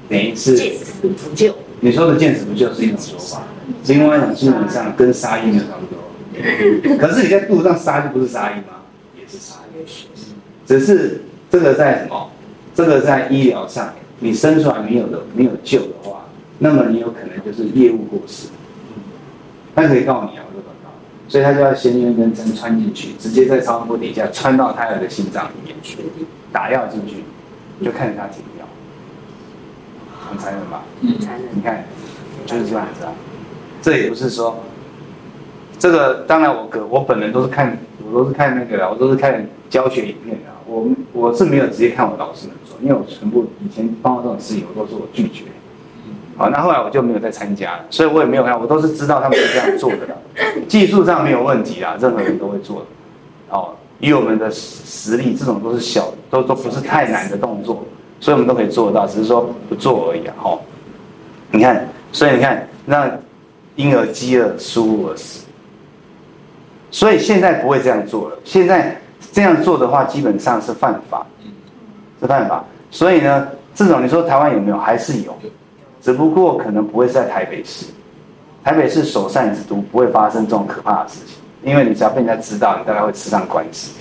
[0.09, 1.55] 等于是见死不救。
[1.79, 3.43] 你说的见死不救是一种说法，
[3.88, 5.99] 另外一种基本上跟杀婴的差不多。
[6.97, 8.84] 可是你在肚子上杀就不是杀婴吗？
[9.19, 9.86] 也是杀婴，
[10.65, 12.29] 只是这个在什么？
[12.73, 16.25] 这个在医疗上，你生出来没有的没有救的话，
[16.60, 18.47] 那么你有可能就是业务过失。
[19.75, 20.91] 他可以告你啊，我就告，
[21.27, 25.97] 所以他就要先用一根针穿进去，直接在超声波底下穿到胎儿的心脏里面去，
[26.51, 27.23] 打药进去，
[27.86, 28.65] 就看着他停掉，
[30.29, 30.84] 很残忍吧？
[31.01, 31.43] 嗯，残忍。
[31.53, 31.86] 你看，
[32.45, 33.12] 就是这样子啊。
[33.81, 34.57] 这也不是说，
[35.79, 37.77] 这个当然我个我本人都是看，
[38.11, 40.51] 我都是看那个的，我都是看教学影片的。
[40.67, 45.45] 我我是没有直接看我老师们做，因为我全部以前碰到这种事情，我都是我拒绝。
[46.37, 50.15] 好，那后来我就没有再参加了，所以我也没有看，我都是知道他们是这样做的了，
[50.67, 52.85] 技术上没有问题啦，任何人都会做的。
[53.49, 57.83] 哦，以我们的实力，这种都是小，都都不是太难的动作，
[58.21, 60.33] 所以我们都可以做到，只是说不做而已啊。
[60.37, 60.61] 好，
[61.51, 63.11] 你看，所以你看，那
[63.75, 65.45] 婴儿饥饿输入而死，
[66.89, 68.38] 所以现在不会这样做了。
[68.43, 68.99] 现在
[69.31, 71.25] 这样做的话，基本上是犯法，
[72.19, 72.63] 是犯法。
[72.89, 74.77] 所以呢，这种你说台湾有没有？
[74.77, 75.36] 还是有。
[76.01, 77.86] 只不过可能不会是在台北市，
[78.63, 83.91] 台北市首善之都，不会发生这种可怕的事情，因为你只要被人家知道，你大概会吃上官司。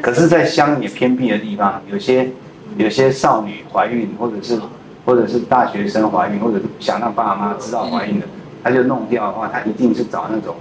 [0.00, 2.30] 可是，在乡野偏僻的地方，有些
[2.78, 4.58] 有些少女怀孕，或者是
[5.04, 8.26] 或者是大学生怀孕，或者是想让爸妈知道怀孕的，
[8.62, 10.54] 他就弄掉的话，他一定是找那种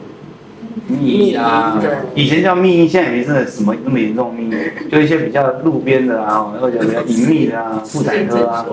[0.88, 1.79] 秘医啊，
[2.15, 8.65] 以前叫秘医，现在也没真的什么那么严重秘医，就一些比较路边的啊，或者比较隐秘的啊， 妇产科啊，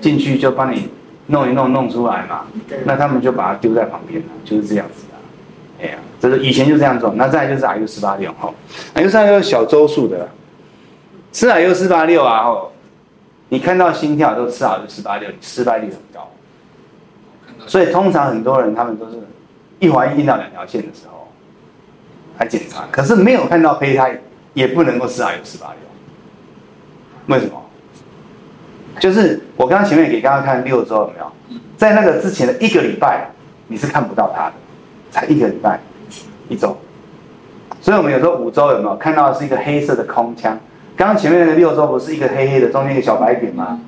[0.00, 0.88] 进去就帮你。
[1.28, 2.46] 弄一弄弄出来嘛，
[2.84, 5.86] 那他们就把它丢在旁边了，就是这样子的。
[5.86, 7.14] 哎呀，这是以前就这样做。
[7.14, 8.52] 那再来就是 IU 四八六哈
[8.96, 10.28] ，IU 四八六小周数的，
[11.30, 12.72] 吃 IU 四八六啊吼，
[13.50, 16.28] 你看到心跳都吃 RU 四八六，你失败率很高。
[17.66, 19.18] 所以通常很多人他们都是
[19.78, 21.28] 一怀孕进到两条线的时候
[22.38, 24.18] 来检查，可是没有看到胚胎，
[24.54, 27.34] 也不能够吃 RU 四八六。
[27.34, 27.62] 为什么？
[29.00, 31.58] 就是我刚刚前面给大家看六周有没有？
[31.76, 33.28] 在那个之前的一个礼拜，
[33.68, 34.52] 你是看不到它的，
[35.10, 35.80] 才一个礼拜，
[36.48, 36.76] 一周。
[37.80, 40.58] 所以我们有时候五周有没有看到的是一个黑色的空腔？
[40.96, 43.80] 刚刚前面的六周不是一个黑黑的，中间一个小白点吗？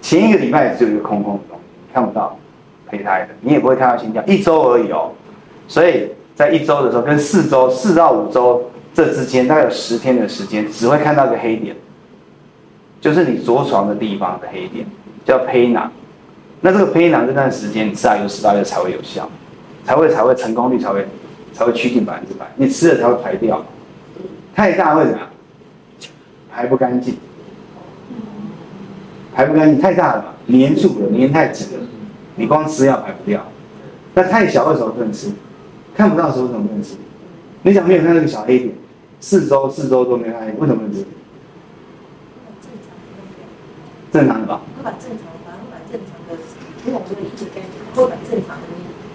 [0.00, 1.56] 前一个礼拜只有一个空空的，
[1.92, 2.38] 看不到
[2.90, 5.12] 胚胎的，你也不会看到心跳，一周而已哦。
[5.66, 11.74] 所以在一周的时候，跟四周四到五周这之间，大概有十天的时间，只会看到一个黑点。
[13.00, 14.86] 就是你着床的地方的黑点，
[15.26, 15.92] 叫胚囊。
[16.62, 19.28] 那这个胚囊这段时间，你吃 RU 四八六才会有效，
[19.84, 21.06] 才会才会成功率才会
[21.52, 22.46] 才会趋近百分之百。
[22.56, 23.62] 你吃了才会排掉，
[24.54, 25.28] 太大会怎么样？
[26.50, 27.16] 排不干净，
[29.34, 31.86] 排不干净，太大了嘛，黏住了，黏太紧了，
[32.36, 33.44] 你光吃药排不掉。
[34.14, 35.28] 那太小为什么不能吃？
[35.96, 36.94] 看不到的时候为什么不能吃？
[37.62, 38.74] 你想没有看那个小黑点，
[39.20, 41.04] 四周四周都没看见，为什么不能吃？
[44.12, 44.60] 正常的吧？
[44.76, 46.42] 会把正常的，会把正常的，
[46.86, 47.62] 因为我们一直跟，
[47.94, 48.62] 会把正常的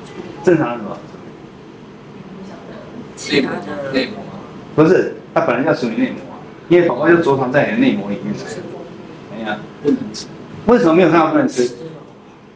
[0.05, 0.21] 处理。
[0.43, 0.97] 正常的什么？
[3.15, 4.15] 其他的内膜
[4.75, 6.17] 不是，它本来要处理内膜，
[6.69, 8.33] 因为宝宝就着床在你的内膜里面。
[9.35, 10.25] 哎呀，不能吃。
[10.65, 11.69] 为什么没有看到不能吃？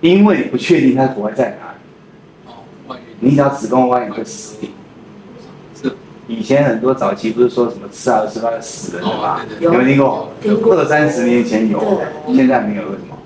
[0.04, 2.52] 因为你不确定它的国外在哪里。
[2.52, 3.04] 哦，外孕。
[3.22, 4.70] 你只要子宫外孕会死定。
[6.28, 9.40] 以前很多早期不是说什么吃啊吃啊死了的吗？
[9.62, 10.76] 有没有听过？
[10.76, 12.02] 二三十年前有，
[12.36, 12.82] 现在没有。
[12.84, 13.18] 为什么？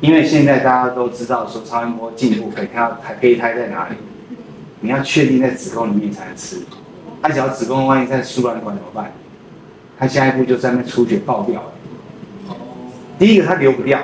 [0.00, 3.96] 因为现在大家都知道说超音波进步可以看到胚胎在哪里，
[4.80, 6.62] 你要确定在子宫里面才能吃。
[7.20, 9.12] 他只要子宫万一在输卵管怎么办？
[9.98, 12.56] 他下一步就在那出血爆掉了，
[13.18, 14.02] 第一个它流不掉，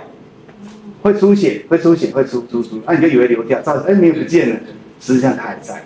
[1.02, 4.56] 会出血，会出血，会出出出，啊，你就以为流掉，照哎没有不见了，
[5.00, 5.82] 实际上它还在，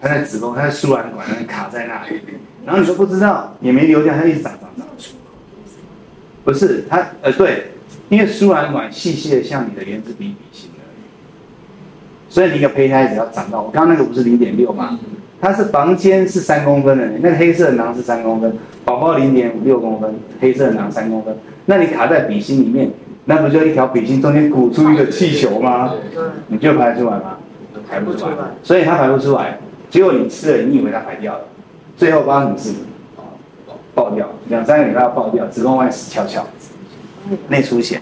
[0.00, 2.20] 它在子宫，它在输卵管那里卡在那里，
[2.66, 4.86] 然后你都不知道，也没流掉，它一直长长长。
[4.98, 5.14] 出
[6.44, 7.68] 不是它，呃对，
[8.08, 14.98] 因为输卵管细细的像你的原子笔笔芯而已，所以你一个胚胎只要长到，我刚刚那个不是零点六吗？
[15.40, 21.36] 它是房间是三公分的，那个黑色的囊是三公分，宝宝零点五六公分，黑色的囊三公分，
[21.66, 22.90] 那你卡在笔芯里面，
[23.24, 25.92] 那不就一条笔芯中间鼓出一个气球吗？
[26.48, 27.36] 你就排出来吗？
[27.88, 28.32] 排不出来，
[28.62, 29.58] 所以它排不出来，
[29.90, 31.40] 结果你吃了，你以为它排掉了，
[31.96, 32.74] 最后发生什么事？
[33.94, 36.46] 爆掉，两三个礼拜要爆掉，子宫外死翘翘，
[37.48, 38.00] 内出血，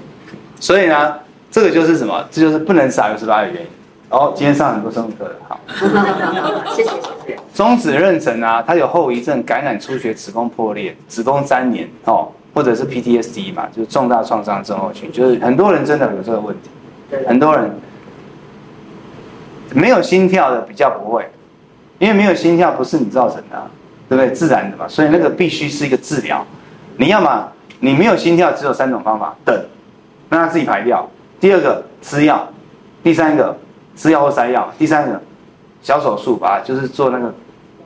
[0.60, 1.14] 所以呢，
[1.50, 2.24] 这个就是什么？
[2.30, 3.68] 这就是不能撒尤十八的原因。
[4.10, 5.60] 哦，今天上很多生物课了，好，
[6.74, 7.36] 谢 谢谢谢。
[7.54, 12.28] 中子妊娠啊，它有后遗症，感染、出血、子宫破裂、子宫粘连哦，
[12.60, 17.70] 或者是 PTSD 嘛，就是重大创伤症候群，就是很多人真的有这个问题，很多人
[19.72, 21.26] 没有心跳的比较不会，
[21.98, 23.70] 因为没有心跳不是你造成的啊。
[24.10, 24.32] 对不对？
[24.32, 26.44] 自然的嘛，所以那个必须是一个治疗。
[26.96, 27.46] 你要么
[27.78, 29.56] 你没有心跳，只有三种方法：等，
[30.28, 32.48] 让它自己排掉；第二个吃药；
[33.04, 33.56] 第三个
[33.94, 35.22] 吃药或塞药；第三个
[35.80, 37.32] 小手术吧，就是做那个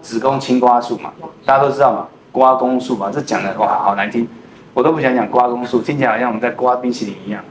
[0.01, 1.13] 子宫清刮术嘛，
[1.45, 3.11] 大家都知道嘛，刮宫术嘛。
[3.13, 4.27] 这讲的哇，好难听，
[4.75, 7.43] 我都不想讲刮宫术，听起来好像我们在刮冰淇淋一样。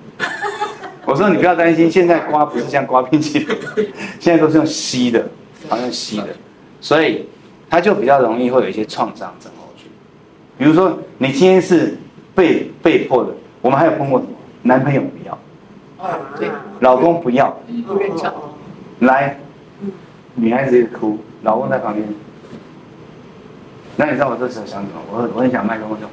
[1.05, 3.47] 我说你不要担心，现在刮不是像刮冰淇淋，
[4.19, 5.27] 现在都是用吸的，
[5.67, 6.27] 好像吸的，
[6.79, 7.27] 所以。
[7.69, 9.89] 它就比较容易会有一些创伤症候群，
[10.59, 11.97] 比如说你今天是
[12.36, 13.31] 被被迫的，
[13.62, 14.23] 我们还有碰过
[14.62, 15.36] 男朋友不要，
[16.38, 16.49] 对，
[16.81, 17.57] 老公不要，
[18.99, 19.39] 来，
[20.36, 22.07] 女孩子也哭，老公在旁边，
[23.95, 24.99] 那你知道我这时候想什么？
[25.12, 26.08] 我我很想麦克风就，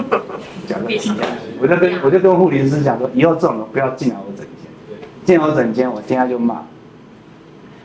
[0.68, 1.12] 讲个气，
[1.60, 4.70] 我就跟我就跟护理师讲说，以后这种人不要进来我诊间，
[5.24, 6.62] 进我诊间我听他就骂，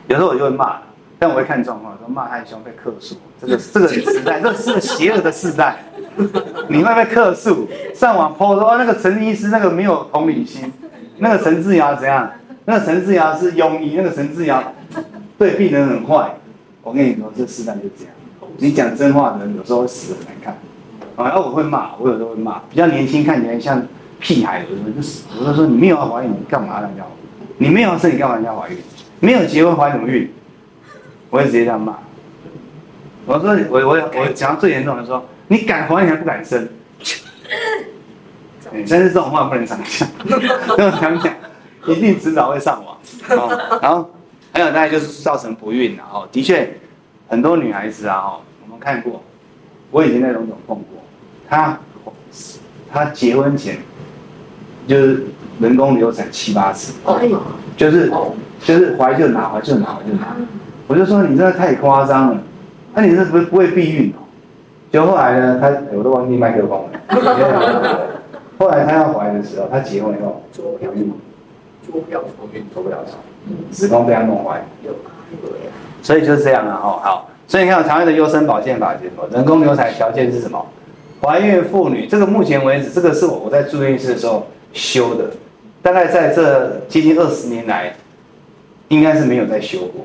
[0.08, 0.78] 有时候我就会骂。
[1.18, 5.76] 但我会看状况，说骂太凶被克诉，这个这个时代，这是个邪恶的时代，
[6.68, 7.68] 你会被克诉。
[7.94, 10.72] 上网 po 说哦，那个陈医师那个没有同理心，
[11.18, 12.28] 那个陈志尧怎样？
[12.64, 14.60] 那个陈志尧是庸医，那个陈志尧
[15.38, 16.34] 对病人很坏。
[16.82, 18.12] 我跟你说，这时代就这样，
[18.58, 20.56] 你讲真话的人有时候会死很难看。
[21.16, 23.86] 啊，我会骂，我有时候会骂，比较年轻看起来像
[24.18, 25.24] 屁孩，有时候就死。
[25.38, 27.06] 我就说你没有要怀孕，你干嘛要？
[27.58, 28.78] 你没有生，你干嘛要怀孕？
[29.20, 30.32] 没有结婚怀什么孕？
[31.30, 31.96] 我会直接这样骂，
[33.24, 36.68] 我说我我我讲到最严重的说，你敢怀你还不敢生，
[38.70, 40.08] 但是这种话不能常讲，
[40.76, 41.32] 这种常讲
[41.86, 42.96] 一定迟早会上网。
[43.80, 44.10] 然后
[44.52, 46.68] 还有大概就是造成不孕，然后的确
[47.32, 49.22] 很多女孩子啊，哦，我们看过，
[49.90, 51.02] 我以前在龙总碰过，
[51.48, 51.78] 她
[52.92, 53.78] 她结婚前
[54.86, 55.24] 就是
[55.58, 56.92] 人工流产七八次，
[57.74, 58.12] 就是
[58.62, 60.36] 就是怀就拿，怀就拿，怀就拿。
[60.86, 62.42] 我就说你真的太夸张了，
[62.92, 64.20] 那、啊、你是不是不会避孕哦？
[64.92, 68.18] 就后来呢，他我都忘记麦克风了。
[68.58, 71.10] 后来她要怀的时候，她结婚以后做不了孕，
[71.82, 72.22] 做不了
[72.74, 73.16] 做不了巢，
[73.70, 74.62] 子宫被她弄坏。
[76.02, 80.66] 所以就是这样啊，哦好，所以你看台湾的优生保健法结果，人工流产条件是什么？
[81.22, 85.30] 怀孕妇女，这个目前为止，这个是我我在住院室的时候修的，
[85.80, 87.94] 大概在这接近二十年来，
[88.88, 90.04] 应该是没有再修过。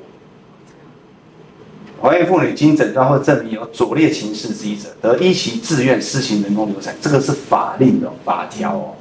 [1.99, 6.93] 怀孕妇女经诊断或证明有左列情事之一者，得依其自愿施行人工流产。
[7.01, 8.93] 这个是法令的法条哦，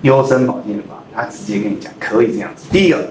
[0.00, 2.64] 优生保健法，他直接跟你讲可以这样子。
[2.72, 3.06] 第一个，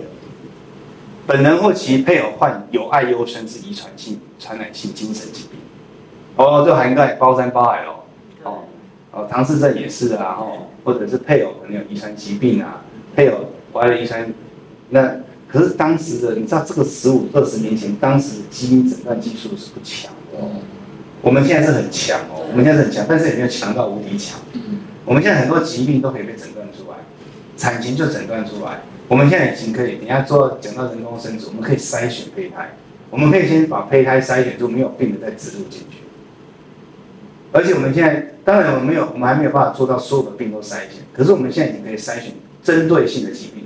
[1.29, 5.59] 本人或其配偶患有爱优生之遗传性传染性精神疾病，
[6.37, 7.99] 哦，这涵盖包山包海哦，
[8.43, 8.63] 哦
[9.11, 12.81] 哦，唐氏症也是啊，哦，或者是配偶可能有遗传疾病啊，
[13.15, 14.27] 配偶怀了遗传
[14.89, 15.17] 那。
[15.47, 20.39] 可是当时的，你知道这个十五二十年前，当时基因诊断技术是不强的。
[21.21, 24.39] 我们现在是很强哦，我们现在是很强，但是也没有强到无敌强。
[25.05, 26.97] 我们现在很多疾病都可以被诊断出来，
[27.55, 28.81] 产前就诊断出来。
[29.09, 32.69] 我们现在已经可以，等下做讲到人工生殖，我们可以筛选胚胎，
[33.09, 35.97] 我们可以先把胚胎筛选出没有病的再植入进去。
[37.51, 43.63] 而且我们现在，当然我们没有，我们还没有办法做到所有的病都筛选，可是我们现在已经可以筛选针对性的疾病。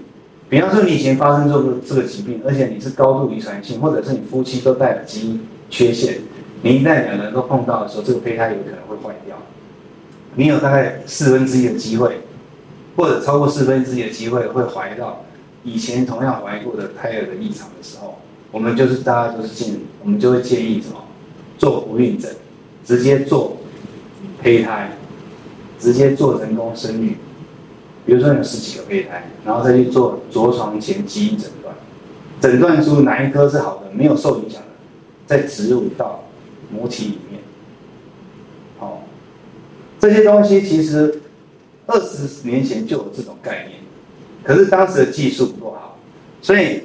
[0.50, 6.20] 比方说，你以前发生这个这个疾病，而且你是高度遗传性，或者是你夫妻都带了基因缺陷，
[6.62, 9.36] 你一旦两个人都碰到的时候，这个胚胎有可能会坏掉。
[10.36, 12.22] 你有大概四分之一的机会，
[12.96, 15.26] 或者超过四分之一的机会会怀到
[15.64, 18.20] 以前同样怀疑过的胎儿的异常的时候，
[18.52, 21.04] 我们就是大家都是建，我们就会建议什么，
[21.58, 22.30] 做不孕症，
[22.86, 23.58] 直接做
[24.42, 24.92] 胚胎，
[25.80, 27.18] 直接做人工生育。
[28.06, 31.74] 比如说有十几个胚胎，然后再去做着床前基因诊断，
[32.42, 34.68] 诊断出哪一颗是好的，没有受影响的，
[35.26, 36.26] 再植入到
[36.70, 37.42] 母体里面。
[38.80, 38.98] 哦，
[39.98, 41.22] 这些东西其实
[41.86, 43.80] 二十年前就有这种概念，
[44.44, 45.53] 可是当时的技术，
[46.44, 46.84] 所以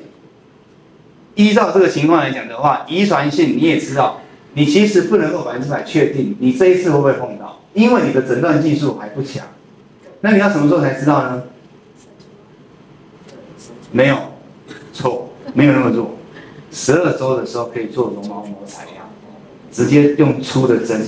[1.35, 4.21] 依照这个情况来讲的话，遗传性你也知道，
[4.55, 9.45] 你其实不能够百分之百确定你这一次会不会碰到，因为你的诊断技术还不强。
[10.21, 11.43] 那你要什么时候才知道呢？
[13.91, 14.17] 没有，
[14.93, 16.15] 错，没有那么做。
[16.71, 19.09] 十二周的时候可以做绒毛膜采样，
[19.73, 21.01] 直接用粗的针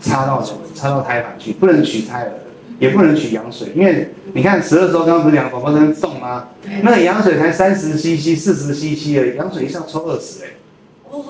[0.00, 0.42] 插到
[0.74, 2.32] 插到胎盘去，不能取胎儿，
[2.78, 6.48] 也不能取羊水，因为你看十二周刚刚不是两个宝宝在那动吗？
[6.82, 10.48] 那个羊水才三十 cc、四十 cc 而已，羊水一下抽二十哎，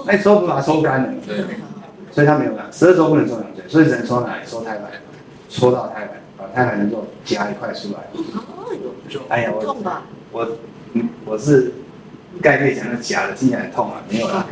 [0.07, 1.45] 那抽不把它抽干了，对，
[2.11, 4.43] 所以他没有拿，十二周不能抽羊水，所以只能抽哪里？
[4.47, 4.91] 抽胎盘，
[5.49, 6.11] 抽到胎盘。
[6.39, 7.99] 把胎盘能够夹一块出来。
[9.29, 9.77] 哎呀，我？
[10.31, 10.49] 我
[10.93, 11.73] 嗯，我是
[12.41, 14.47] 概率讲的假的，听起来很痛啊，没有啦。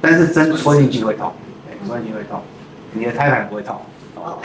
[0.00, 1.32] 但是真戳进去会痛，
[1.84, 2.40] 戳进去会痛。
[2.92, 3.76] 你的胎盘不会痛。
[4.14, 4.38] 哦，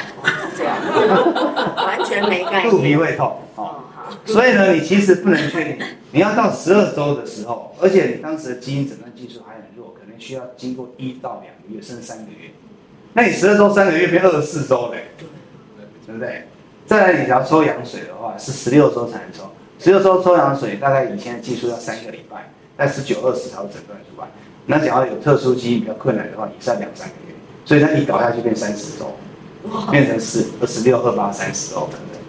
[0.56, 0.78] 这样。
[1.76, 2.70] 完全没概念。
[2.70, 3.40] 肚皮会痛。
[3.56, 4.14] 哦，好。
[4.26, 5.80] 所以呢，你其实不能确定，
[6.12, 12.52] 你要到十二周的时候，而且你当时的基因诊断技术还很弱，可能需要经过一到两个月，甚至三个月。
[13.14, 15.06] 那你十二周三个月变二十四周嘞？
[16.06, 16.48] 对不对？
[16.86, 19.52] 再来，你要抽羊水的话，是十六周才能抽。
[19.80, 24.28] 十六周抽羊水，大概以前的技术要三个礼拜，但十九二十才会诊断出来。
[24.66, 27.36] 那只要有特殊基因比较困难的话，也是要两三个月。
[27.66, 29.14] 所以它一搞下去变三十周，
[29.92, 32.22] 变成四二十六二八三十哦，等等。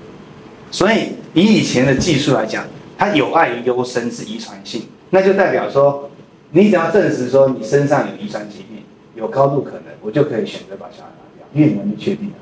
[0.71, 2.65] 所以以以前的技术来讲，
[2.97, 6.11] 它有碍于优生是遗传性，那就代表说，
[6.51, 8.83] 你只要证实说你身上有遗传疾病，
[9.15, 12.35] 有高度可能，我就可以选择把小孩拿掉，因为你们没确定的。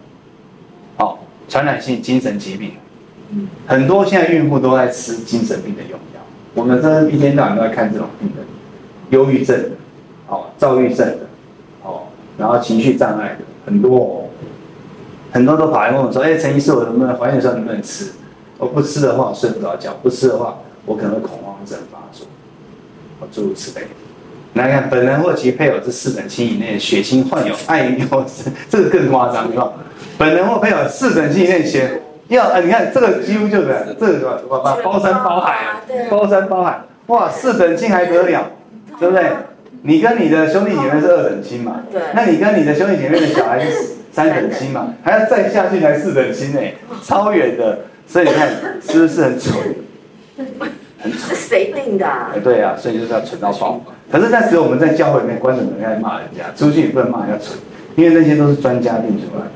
[0.96, 1.20] 好。
[1.48, 2.72] 传染性精神疾病，
[3.68, 6.20] 很多现在孕妇都在吃精神病的用药。
[6.54, 8.44] 我们这一天到晚都在看这种病人，
[9.10, 9.70] 忧郁症的，
[10.26, 11.18] 哦，躁郁症的，
[11.84, 14.25] 哦，然后情绪障碍的很多哦，
[15.36, 18.06] 很多都跑来问我说：“哎，陈医师，我能不能怀孕的时候能不能吃？
[18.56, 22.26] 我不吃的话，我睡不着觉；不吃的话，我可能会恐慌症发作。”
[23.20, 23.86] 我，诸如此类。
[24.54, 29.74] 来看，本人或其配偶是四等亲以内的血亲患有碍于优生，这个更夸张，对吧？
[30.16, 38.50] 本人或配偶四等亲以内血要，呃，你看这个几乎就是这个什么，把包山包海啊，包山包海，哇，四等亲还得了，
[38.98, 39.30] 对不对？
[39.82, 41.82] 你跟你的兄弟姐妹是二等亲嘛？
[41.90, 42.00] 对。
[42.14, 44.94] 那你跟你的兄弟姐妹的小孩是三等亲嘛？
[45.02, 46.60] 还要再下去才四等亲呢，
[47.02, 47.80] 超远的。
[48.06, 48.48] 所以你看
[48.80, 49.54] 是不是很蠢？
[50.36, 51.18] 很蠢。
[51.18, 52.06] 是谁定的？
[52.06, 52.32] 啊？
[52.42, 53.80] 对啊，所以就是要蠢到爆。
[54.10, 57.58] 可是那时候我们在教会里面关着门在骂人家，出去也不能骂人家蠢，
[57.96, 59.50] 因为那些都是专家定出来的，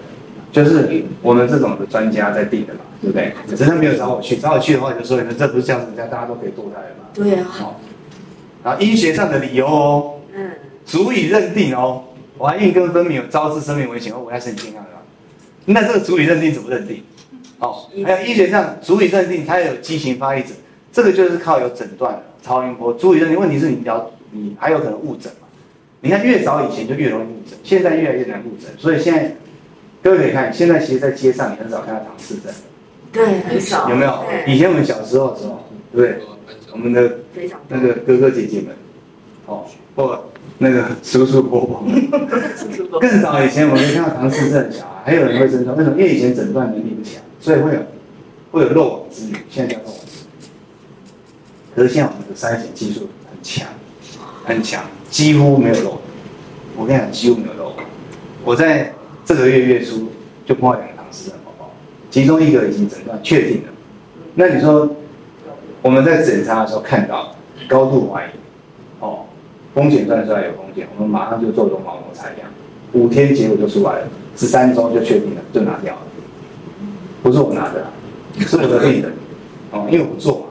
[0.52, 3.32] 就是我们这种的专家在定的嘛，对不对？
[3.48, 7.06] 只是他没有找我去，找我去的话就说你们，这不是这样子，人家大家都可以堕胎的嘛。
[7.14, 7.46] 对啊。
[7.48, 7.99] 好，然
[8.64, 10.50] 后医学上的理由哦，嗯，
[10.84, 12.04] 足以认定哦，
[12.38, 14.90] 怀孕跟分娩有招致生命危险或危害身体健康的。
[15.66, 17.02] 那这个足以认定怎么认定？
[17.58, 20.50] 哦，还有医学上足以认定它有畸形发育者，
[20.92, 23.38] 这个就是靠有诊断超音波足以认定。
[23.38, 24.10] 问题是你要。
[24.32, 25.48] 你还有可能误诊嘛？
[26.02, 28.70] 你看越早以前就越容易误诊，现在越来越难误诊。
[28.78, 29.34] 所以现在
[30.00, 32.52] 各位可以看，现在其实，在街上你很少看到唐氏症。
[33.10, 33.90] 对，很少。
[33.90, 34.24] 有没有？
[34.46, 36.22] 以前我们小时候的时候，对不对？
[36.70, 37.12] 我们的
[37.68, 38.74] 那个哥哥姐姐们，
[39.46, 39.64] 哦，
[39.94, 40.24] 或
[40.58, 42.10] 那个叔叔伯伯们，
[43.00, 45.74] 更早以前我们看到唐氏症的小孩，还有人会生错。
[45.74, 45.96] 为什么？
[45.96, 47.80] 因为以前诊断能力不强，所以会有
[48.50, 49.36] 会有漏网之鱼。
[49.48, 50.26] 现在叫漏网之鱼。
[51.74, 53.66] 可是现在我们的筛选技术很强。
[54.44, 56.00] 很强，几乎没有漏。
[56.76, 57.72] 我跟你讲，几乎没有漏。
[58.44, 58.92] 我在
[59.24, 60.08] 这个月月初
[60.44, 61.70] 就碰到两个唐氏症宝宝，
[62.10, 63.68] 其中一个已经诊断确定了。
[64.34, 64.90] 那你说
[65.82, 67.34] 我们在检查的时候看到
[67.68, 68.30] 高度怀疑，
[69.00, 69.24] 哦，
[69.74, 72.50] 风险算出来有风险，我们马上就做绒毛膜采样，
[72.92, 76.02] 五天结果就出来了，十三周就确定了，就拿掉了。
[77.22, 77.86] 不是我拿的，
[78.40, 79.12] 是我的病人，
[79.70, 80.46] 哦，因为我不做嘛，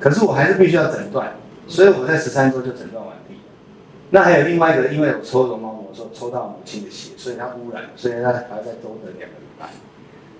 [0.00, 1.32] 可是我还是必须要诊断，
[1.66, 3.34] 所以我在十三周就诊断完毕。
[4.10, 9.68] 那还有另外一个，因为我抽绒毛膜的时候抽到母亲的血，所以它污染，所以它还要再多等两个礼拜。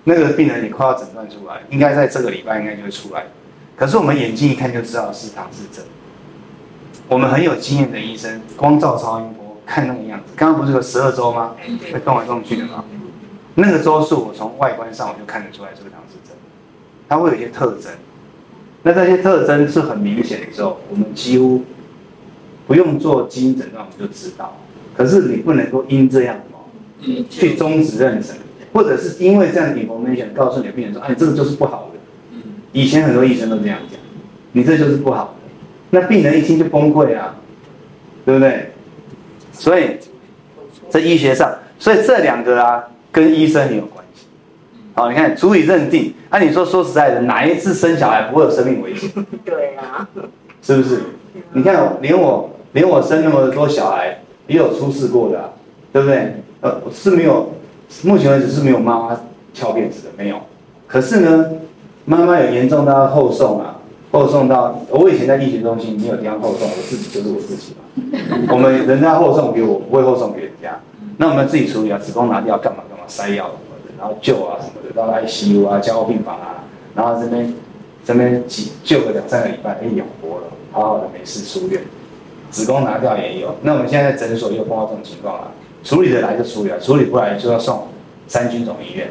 [0.03, 3.23] 那个病人你快要诊断出来，应该在这个礼拜应该就会出来。
[3.75, 5.83] 可是我们眼睛一看就知道是唐氏症。
[7.07, 11.55] 我们很有经验的医生，光照超音波看那个样子，刚刚不是有十二周吗？
[11.91, 12.83] 会动来动去的吗？
[13.55, 16.35] 那个周数我从外观上我就看得出来这个唐氏症，
[17.07, 17.91] 它会有一些特征。
[18.83, 21.63] 那这些特征是很明显的时候，我们几乎。
[22.65, 24.55] 不用做基因诊断，我们就知道。
[24.95, 26.37] 可是你不能够因这样
[27.29, 28.35] 去终止妊娠，
[28.71, 31.92] 或者是因为这样的 information 告诉你的病人说，哎，这个就是不好的。
[32.73, 33.97] 以前很多医生都这样讲，
[34.51, 35.49] 你这就是不好的，
[35.91, 37.35] 那病人一听就崩溃啊，
[38.25, 38.71] 对不对？
[39.51, 39.97] 所以
[40.89, 44.25] 在医学上，所以这两个啊跟医生很有关系。
[44.95, 49.09] 好，你看足以认定，那、啊、你说说实在的，哪一次生小孩不会有生命危险？
[49.45, 50.07] 对啊，
[50.61, 50.99] 是不是？
[51.53, 55.49] 你看连我连我生那么多小孩也有出事过的、啊，
[55.91, 56.35] 对不对？
[56.61, 57.53] 呃，是没有，
[58.03, 59.19] 目前为止是没有妈妈
[59.53, 60.39] 翘辫子的，没有。
[60.87, 61.45] 可是呢，
[62.05, 63.77] 妈妈有严重到后送啊，
[64.11, 68.47] 后送到我以前在医学中心没有地方后送，我自己就是我自己嘛。
[68.51, 70.79] 我们人家后送给我，不会后送给人家。
[71.17, 76.63] 那我们自己处理啊，子宫拿掉干嘛干嘛，塞药什么的，然后救啊什么的，到 ICU 啊，加护病房啊，
[76.95, 77.53] 然后这边
[78.03, 81.81] 这边几救个两三个礼拜，哎，养活了，好好的没事出院。
[82.51, 83.55] 子宫拿掉也有。
[83.61, 85.51] 那我们现在在诊所又碰到这种情况了。
[85.83, 87.87] 处理的来就处理啊，处理不来就要送
[88.27, 89.07] 三军总医院，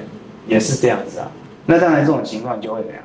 [0.46, 1.30] 也是这样子啊。
[1.66, 3.02] 那当然这种情况就会怎样，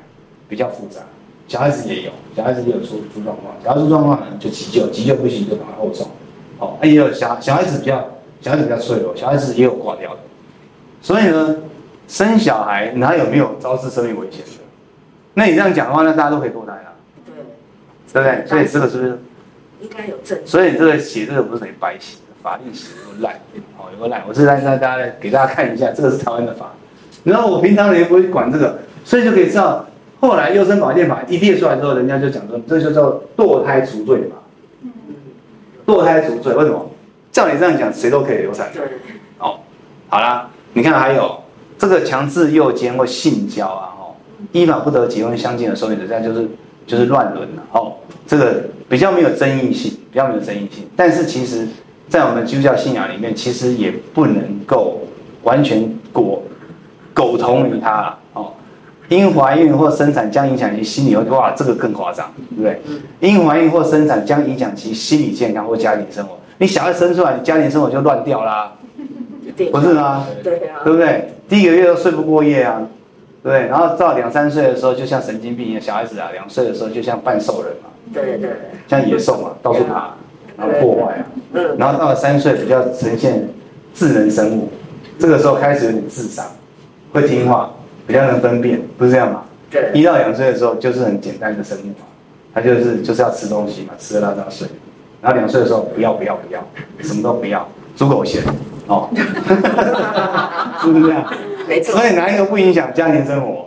[0.48, 1.00] 比较复杂。
[1.46, 6.08] 小孩子也有，小孩子也有出出状况，小孩子出状况呢就急救，急救不行就赶快后送。
[6.58, 8.04] 哦，也有小小孩子比较
[8.40, 10.20] 小孩子比较脆弱，小孩子也有挂掉的。
[11.00, 11.56] 所以呢，
[12.06, 14.50] 生小孩哪有没有招致生命危险的？
[15.34, 16.92] 那你这样讲的话，那大家都可以堕胎啊，
[17.24, 17.34] 对，
[18.12, 18.46] 对不对？
[18.46, 19.18] 所以这个是不是
[19.80, 20.38] 应该有证？
[20.44, 22.18] 所以这个写这个不是等于白写。
[22.40, 23.34] 法律史有个烂，
[23.76, 26.72] 哦，有个烂，我是在让大家给大家看一下，这个是台湾的法。
[27.24, 29.84] 然后我平常也不会管这个，所以就可以知道，
[30.20, 34.36] 后来优生保健法一列出来之后，人家就讲说，这就叫堕胎除罪嘛。
[35.86, 36.90] 堕胎除罪为什么？
[37.30, 38.68] 照你这样讲，谁都可以流产。
[39.38, 39.60] 哦，
[40.08, 41.38] 好啦，你看还有
[41.78, 44.14] 这个强制诱奸或性交啊，哦，
[44.52, 46.48] 依法不得结婚相近的受孕者，这样就是
[46.86, 47.62] 就是乱伦了。
[47.72, 47.94] 哦，
[48.26, 51.66] 这个比较没有争议性，比较没有争议性，但是其实。
[52.08, 54.98] 在我们基督教信仰里面，其实也不能够
[55.42, 56.42] 完全果
[57.18, 58.52] 苟同于他了哦。
[59.08, 62.80] 因怀孕或生产将影响其心理，哇，这个更夸张，对不对？
[63.20, 66.38] 因怀孕或生产将影响其心理健康或家庭生活。
[66.58, 68.72] 你小孩生出来，你家庭生活就乱掉啦，
[69.72, 70.26] 不是吗？
[70.44, 71.32] 对啊，对不对？
[71.48, 72.82] 第一个月都睡不过夜啊，
[73.42, 73.66] 对不对？
[73.68, 78.50] 然后到两三岁的时候，就像神经病一样，小孩子啊，两岁的时候就像半兽人嘛，对对对，
[78.86, 80.14] 像野兽嘛，到处爬。
[80.58, 81.24] 然后破坏啊，
[81.78, 83.48] 然后到了三岁比较呈现
[83.94, 84.68] 智能生物，
[85.16, 86.44] 这个时候开始有点智商，
[87.20, 87.70] 会听话，
[88.06, 89.42] 比较能分辨，不是这样吗？
[89.70, 89.90] 对。
[89.92, 92.06] 一到两岁的时候就是很简单的生物嘛，
[92.54, 94.68] 他就是就是要吃东西嘛，吃了他就睡。
[95.20, 96.64] 然后两岁的时候不要不要不要，
[97.02, 97.66] 什么都不要，
[97.96, 98.42] 猪狗嫌
[98.86, 99.08] 哦，
[100.80, 101.24] 是不是这样？
[101.68, 101.96] 没错。
[101.96, 103.66] 所以哪一个不影响家庭生活？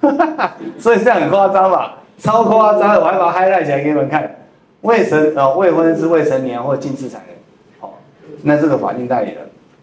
[0.78, 1.96] 所以这样很夸张吧？
[2.18, 4.36] 超夸张的，我还把它 highlight 起来给你们看。
[4.82, 7.36] 未成呃未婚是未成年或禁止产人，
[7.80, 7.98] 好，
[8.42, 9.38] 那这个法定代理人，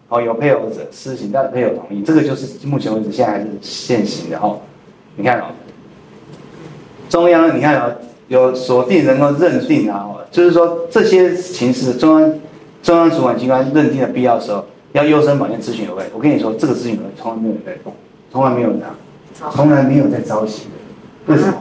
[0.08, 4.58] 好有配偶者施行，但配偶同意，这个就是目前为止现在还是现行的哦。
[5.16, 5.44] 你看哦，
[7.08, 7.92] 中央你看哦，
[8.28, 12.34] 有锁定能够认定啊，就是说这些情事中央
[12.82, 16.04] 中央主管机关认定的必要的时候，要优生保健咨询委员会。
[16.14, 17.92] 我跟你说，这个咨询委员会从来没有人在动，
[18.32, 18.94] 从来没有人啊，
[19.52, 20.76] 从来没有在招新的。
[21.26, 21.54] 为什么？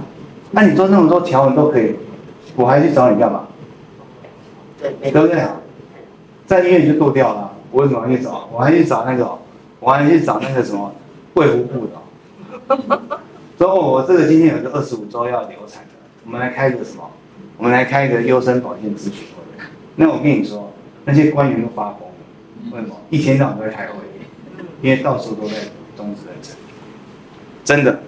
[0.52, 1.96] 那你做那么多条文都可以。
[2.56, 3.46] 我还去找你干嘛？
[4.82, 5.44] 对，对不对？
[6.48, 8.48] 在医院就剁掉了，我怎么去找？
[8.52, 9.38] 我还去找那个，
[9.80, 10.94] 我还去找那个什么
[11.34, 11.94] 卫福部的。
[13.58, 15.90] 说哦，我这个今天有个二十五周要流产的，
[16.26, 17.10] 我们来开个什么？
[17.58, 19.64] 我们来开一个优生保健咨询会。
[19.96, 20.72] 那我跟你说，
[21.06, 22.96] 那些官员都发疯了，为什么？
[23.10, 23.94] 一天到晚都在开会，
[24.82, 25.56] 因为到处都在
[25.96, 26.54] 终止妊娠。
[27.64, 28.00] 真的，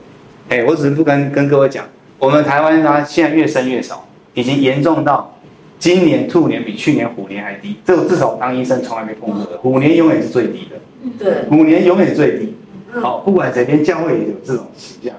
[0.49, 1.85] 哎，我只是不跟跟各位讲，
[2.17, 4.05] 我们台湾它现在越生越少。
[4.35, 5.33] 已经严重到
[5.79, 9.57] 今年兔年比去年虎年还低，这个至少当医生从来没碰过的。
[9.59, 10.75] 虎年永远是最低的，
[11.17, 12.53] 对，虎年永远最低。
[13.01, 15.15] 好，不管谁，连教会也有这种倾向。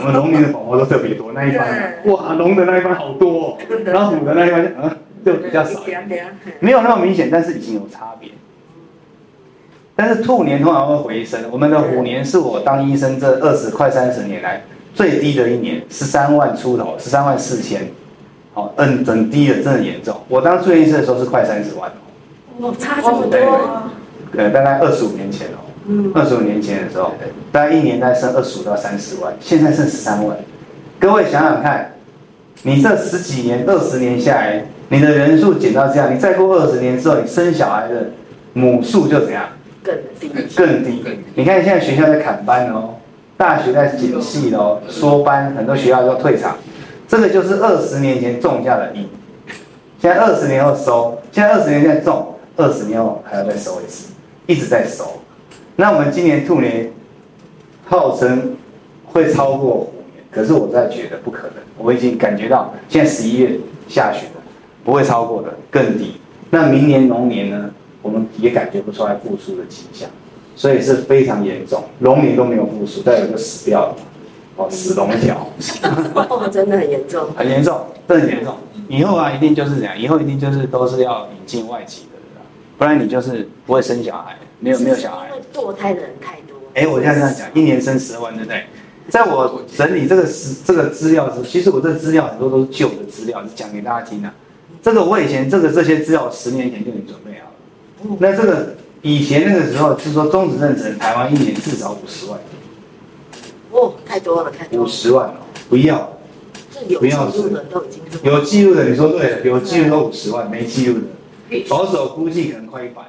[0.00, 4.90] 我们龙年的宝宝都特别多，那一班哇，龙的那一班好多，然后虎的那一班嗯
[5.24, 5.80] 就比较少，
[6.58, 8.30] 没有那么明显，但是已经有差别。
[9.94, 14.62] 但是兔年通常会回升，我们的虎年是我当医生这二十快三十年来
[14.94, 17.82] 最低的一年，十三万出头，十三万四千。
[18.52, 20.14] 好，嗯，整低了，真的严重。
[20.28, 21.90] 我当住院医师的时候是快三十万
[22.58, 23.38] 哦，差这么多。
[24.36, 27.12] 呃，大概二十五年前哦，嗯，二十五年前的时候，
[27.52, 30.36] 大概一年大概剩二十五到三十万，现在剩十三万。
[30.98, 31.92] 各位想想看，
[32.62, 38.10] 你这十几年、二十年下来，你的人数减到这样，你再过二十年之后，你生小孩的
[38.52, 39.44] 母数就怎样？
[39.82, 41.02] 更低，更低。
[41.34, 42.96] 你看现在学校在砍班哦，
[43.36, 46.56] 大学在减系哦，缩班，很多学校都退场。
[47.10, 49.04] 这个就是二十年前种下的因，
[50.00, 54.12] 现在二十年后收，现在二十年前种，二十年后还要再收一次，
[54.46, 55.04] 一直在收。
[55.74, 56.88] 那我们今年兔年
[57.84, 58.54] 号称
[59.06, 63.58] 会超过虎年，可是我在觉得不可能，我已经感觉到现在十一月
[63.88, 64.36] 下旬了，
[64.84, 66.14] 不会超过的，更低。
[66.50, 67.70] 那明年龙年呢，
[68.02, 70.08] 我们也感觉不出来复苏的迹象，
[70.54, 73.96] 所以是非常严重，龙年都没有复苏，再有就死掉了，
[74.60, 75.46] 哦，死龙条，
[76.14, 78.54] 哦，真的很严重，很严重，真的很严重。
[78.88, 82.18] 以后啊，一定就是这样，以后一定就是都是要引进外籍的，
[82.76, 86.56] 不然你就是不会生小孩，没有没有小孩，因为堕胎的人太多。
[86.74, 88.64] 哎，我现在这样讲，一年生十万，对不对？
[89.08, 94.30] 在我整理这个资这个资料时，其实我这个资料很多都是旧的资料，是讲给大家听的。
[94.82, 97.50] 这个我以前这个这些资料十年前就已经准备好
[98.08, 98.16] 了。
[98.20, 102.38] 那这个以前那个时候是说中止妊娠，台湾一年至少五十万。
[103.70, 104.84] 哦，太多了，太多了。
[104.84, 106.10] 五十万哦，不要。
[106.98, 111.60] 不要记录的都已经有记录的，你说对了，有记录都五十万，没记录的。
[111.68, 113.02] 保守估计可能快一百，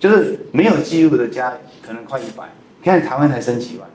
[0.00, 2.44] 就是没有记录的家可能快一百。
[2.80, 3.86] 你看台湾才生几万？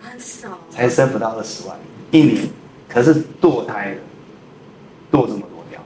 [0.00, 1.76] 很少，才生不到二十万。
[2.12, 2.48] 一年，
[2.88, 3.96] 可是堕胎
[5.10, 5.80] 的堕这么多条，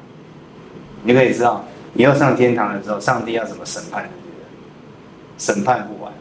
[1.03, 1.64] 你可以知道
[1.95, 4.11] 以后上天堂的时候，上帝要怎么审判
[5.38, 6.12] 审判不完，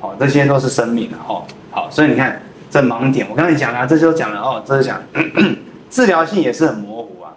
[0.00, 1.44] 好，这些都是生命哦。
[1.70, 2.40] 好，所以你看
[2.70, 5.02] 这盲点，我刚才讲了，这就讲了哦，这是讲
[5.90, 7.32] 治疗性也是很模糊啊。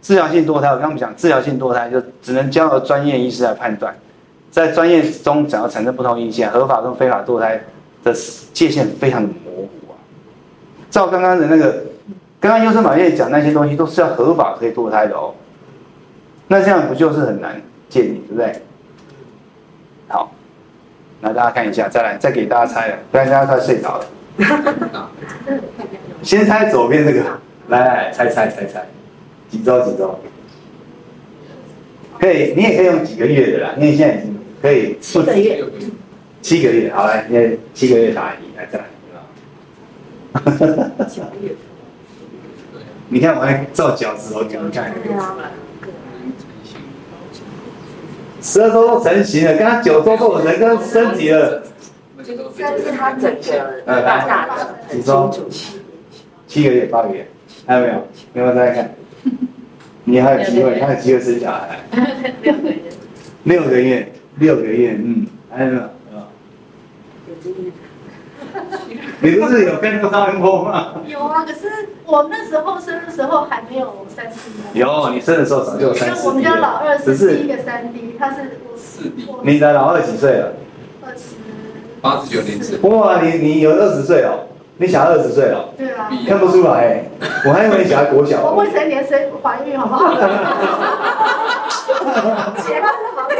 [0.00, 3.94] 治疗性堕胎，我刚刚讲治疗性堕胎就只能交由专业医师来判断，
[4.50, 7.62] 在专业中只要产生不同意见，合法跟非法堕胎
[8.02, 8.12] 的
[8.52, 9.94] 界限非常的模糊啊！
[10.90, 11.84] 照刚刚的那个，
[12.40, 15.32] 刚刚优生保健讲那些东西都是要合法可以堕胎的哦。
[16.48, 18.62] 那这样不就是很难界定，对不对？
[20.08, 20.32] 好，
[21.20, 24.04] 那大家看一下，再来再给大家猜了，不然大家快睡着了。
[26.22, 27.20] 先猜左边这个，
[27.68, 28.86] 来来来，猜猜猜猜，
[29.50, 30.18] 几周几周？
[32.18, 35.64] 可以，你也可以用几个月的啦，因为现在已经可以七个月。
[36.40, 38.86] 七个月，好来，你七个月答疑来再来，
[43.08, 44.92] 你看我还照饺子我给你看。
[48.40, 51.62] 十二周都成型了，刚刚九周都有人跟升级了。
[52.58, 55.30] 但是他整个呃大大的几周？
[56.46, 57.26] 七个月八个月，
[57.66, 57.94] 还有没有？
[58.34, 58.94] 有没有再来看？
[60.04, 61.78] 你还有机会，还有机会生小孩。
[62.42, 62.76] 六个月，
[63.44, 65.82] 六个月，六个月嗯，还有没有？
[65.82, 65.88] 有
[69.20, 71.00] 你不是有跟过超音波吗？
[71.06, 74.36] 有啊，可是我那时候生的时候还没有三 D。
[74.78, 76.20] 有，你生的时候早就有三 D。
[76.26, 79.26] 我们家老二是第一个三 D，他是四 D。
[79.42, 80.52] 你的老二几岁了？
[81.02, 81.36] 二十
[82.02, 82.78] 八十九年次。
[82.82, 84.40] 哇，你你有二十岁哦，
[84.76, 85.70] 你小孩二十岁哦。
[85.78, 86.10] 对啊。
[86.28, 87.04] 看不出来，
[87.46, 88.44] 我还以为你小孩国小。
[88.44, 90.12] 我未成年生怀孕，好不好？
[92.60, 92.84] 结婚
[93.16, 93.32] 好早。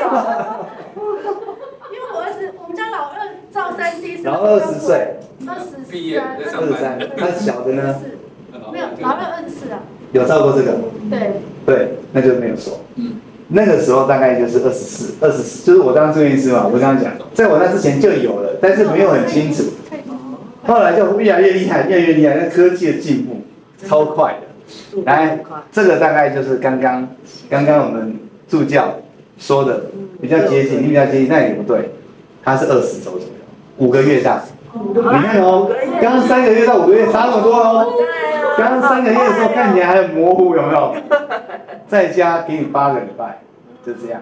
[3.53, 5.93] 照三 D，然后二十岁，二十三，
[6.57, 7.95] 二十三，那小的呢？
[8.73, 9.79] 没有，老二二十四啊。
[10.13, 10.73] 有照过这个？
[11.11, 11.33] 对。
[11.67, 12.81] 对，那就没有说。
[12.95, 13.21] 嗯。
[13.55, 19.65] 那个时候大概就是二十四，二十四，就是我当住院医师嘛，我刚刚讲，在我那之前就有了，但是没有很清楚。
[20.65, 23.43] 后来就越来越厉害，越来越厉害，那科技的进步
[23.87, 25.03] 超快的。
[25.05, 25.39] 来，
[25.71, 27.07] 这个大概就是刚刚
[27.51, 28.17] 刚刚我们
[28.49, 28.97] 助教
[29.39, 29.83] 说的
[30.21, 31.91] 比较接近，你比较接近，那也不对，
[32.43, 33.27] 他是二十周左右。
[33.79, 34.43] 五个月大，
[34.75, 35.69] 你看哦，
[36.01, 37.93] 刚刚三个月到五个月差那么多哦。
[38.57, 40.95] 刚刚三个月的时候看起来还很模糊，有没有？
[41.89, 43.41] 在家给你八个礼拜，
[43.85, 44.21] 就这样。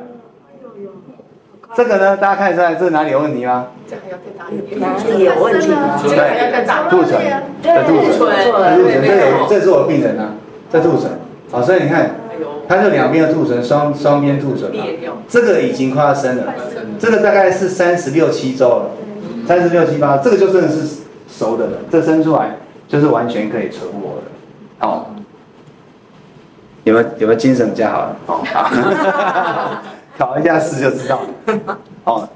[1.75, 3.69] 这个呢，大家看出来这哪里有问题吗？
[3.89, 4.81] 这还要再打一点。
[4.81, 5.69] 哪里有问题？
[6.09, 6.89] 对，要更大。
[6.89, 7.21] 兔唇，
[7.63, 10.35] 在兔唇，在兔唇，这有，这是我病人啊，
[10.69, 11.11] 在兔唇。
[11.51, 12.11] 好，所以你看，
[12.67, 14.85] 它就两边的兔唇，双双边兔唇嘛。
[15.29, 16.55] 这个已经快要生了，
[16.99, 18.91] 这个大概是三十六七周了。
[19.47, 22.57] 三十六七八，这个就真的是熟的了，这生出来
[22.87, 25.07] 就是完全可以存活的，哦，
[26.91, 28.17] 有没有有没有精神比较好？
[28.27, 28.71] 哦，好，
[30.19, 32.29] 考一下试就知道了，哦，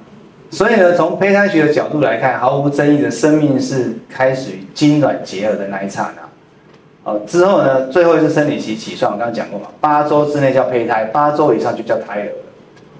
[0.50, 12.32] 所以呢，从胚胎学的角度来看，毫无争议的生命是开始于精卵结合的那一刹那，哦，之后呢，最后一次生理期起算，我刚刚讲过嘛，八周之内叫胚胎，八周以上就叫胎儿了，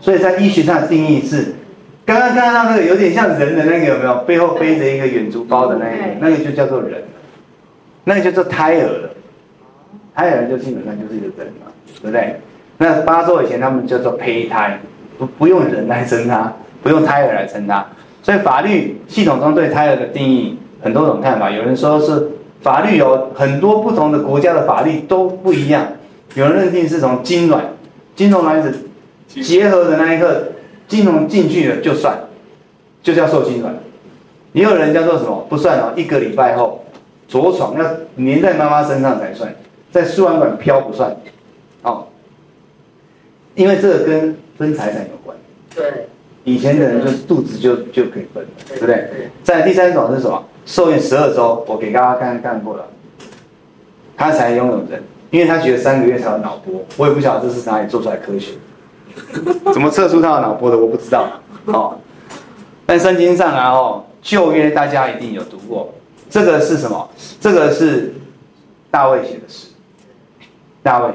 [0.00, 1.55] 所以在医学上的定义是。
[2.07, 4.14] 刚刚看到那个有点像人的那个有没有？
[4.26, 7.02] 背后背着一个远足包的那个，那个就叫做人，
[8.05, 9.11] 那个叫做胎儿了。
[10.15, 12.41] 胎儿就基本上就是一个人嘛，对不对？
[12.79, 14.79] 那八周以前他们叫做胚胎，
[15.19, 16.53] 不不用人来称它，
[16.83, 17.85] 不用胎儿来称它。
[18.23, 22.29] 所以法律系统中对胎儿的定义很多种看法，有人说是
[22.62, 25.87] 法律有很多不同的国家的法律都不一样，
[26.35, 27.65] 有人认定是从精卵、
[28.17, 28.89] 精虫卵子
[29.29, 30.45] 结合的那一刻。
[30.87, 32.15] 精虫进去了就算，
[33.03, 33.75] 就叫受精卵。
[34.53, 36.85] 也有人叫做什么不算哦，一个礼拜后
[37.27, 37.83] 着床要
[38.19, 39.51] 粘在妈妈身上才算，
[39.95, 41.16] 在输卵管飘不算，
[41.82, 42.09] 哦，
[43.55, 45.36] 因为这个跟分财产有关。
[45.72, 46.09] 对，
[46.42, 49.30] 以前的人就肚子就就可以分了，对不对？
[49.45, 50.42] 在第三种是什么？
[50.66, 52.84] 受孕十二周，我给大家看看过了，
[54.16, 58.55] 他才拥有人，因为他觉得三个月才有脑波，我也不晓得这是哪里做出来科学，
[59.72, 61.28] 怎么测出他的脑波的，我不知道。
[61.66, 61.97] 哦，
[62.84, 65.95] 但圣经上啊，哦，旧约大家一定有读过，
[66.28, 67.09] 这个是什么？
[67.40, 68.12] 这个是
[68.90, 69.68] 大卫写的诗。
[70.85, 71.12] 大卫，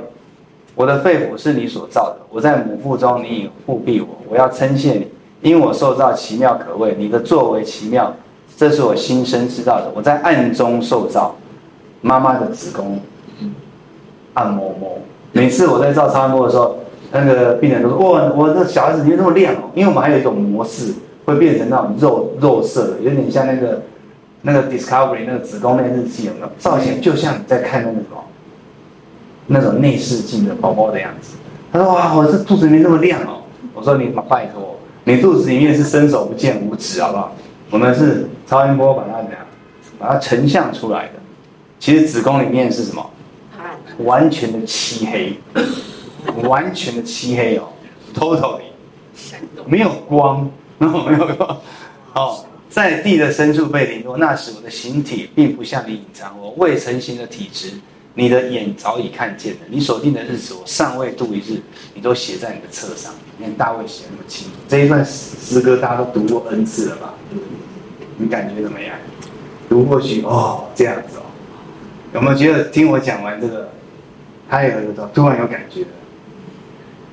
[0.75, 5.07] 我的肺腑是你所造的，我在母腹中，你已护庇我，我要称谢你，
[5.41, 8.13] 因我受造奇妙可畏，你的作为奇妙，
[8.57, 9.89] 这是我心生知道的。
[9.95, 11.35] 我在暗中受造，
[12.01, 12.99] 妈妈的子宫
[14.33, 14.97] 按摩摸。
[15.31, 16.75] 每次我在照超音波的时候。
[17.11, 19.71] 那个病人都说：“哇，我这小孩子怎么这么亮哦？
[19.73, 20.93] 因为我们还有一种模式，
[21.25, 23.81] 会变成那种肉肉色的，有点像那个
[24.43, 26.51] 那个 Discovery 那个子宫内日记有没有？
[26.59, 28.23] 造型就像你在看那个什么
[29.49, 31.35] 那种内视镜的宝宝的样子。”
[31.73, 33.41] 他说：“哇，我这肚子里面那么亮哦。”
[33.75, 37.35] 我说：“你拜托，你肚子里面是伸手不见五指，好不好？
[37.69, 39.39] 我们是超音波把它怎样，
[39.99, 41.13] 把它成像出来的。
[41.79, 43.05] 其实子宫里面是什么？
[43.99, 45.37] 完全的漆黑。”
[46.43, 47.69] 完全的漆黑哦
[48.13, 48.61] ，totally，
[49.65, 51.57] 没有光，然后没有光，
[52.13, 57.71] 哦，在地的深处被凌落，那时我的形体并不向你隐藏，我未成形的体质，
[58.19, 59.59] 你的眼早已看见了。
[59.69, 61.61] 你所定的日子，我尚未度一日，
[61.93, 63.13] 你都写在你的册上。
[63.37, 67.13] 你看大卫写那么清楚，这一段诗歌大家都读过 N 次了吧？
[68.17, 68.93] 你感觉怎么样？
[69.69, 71.21] 读过去哦，这样子哦，
[72.13, 73.69] 有没有觉得听我讲完这个，
[74.49, 75.85] 他有一个突然有感觉？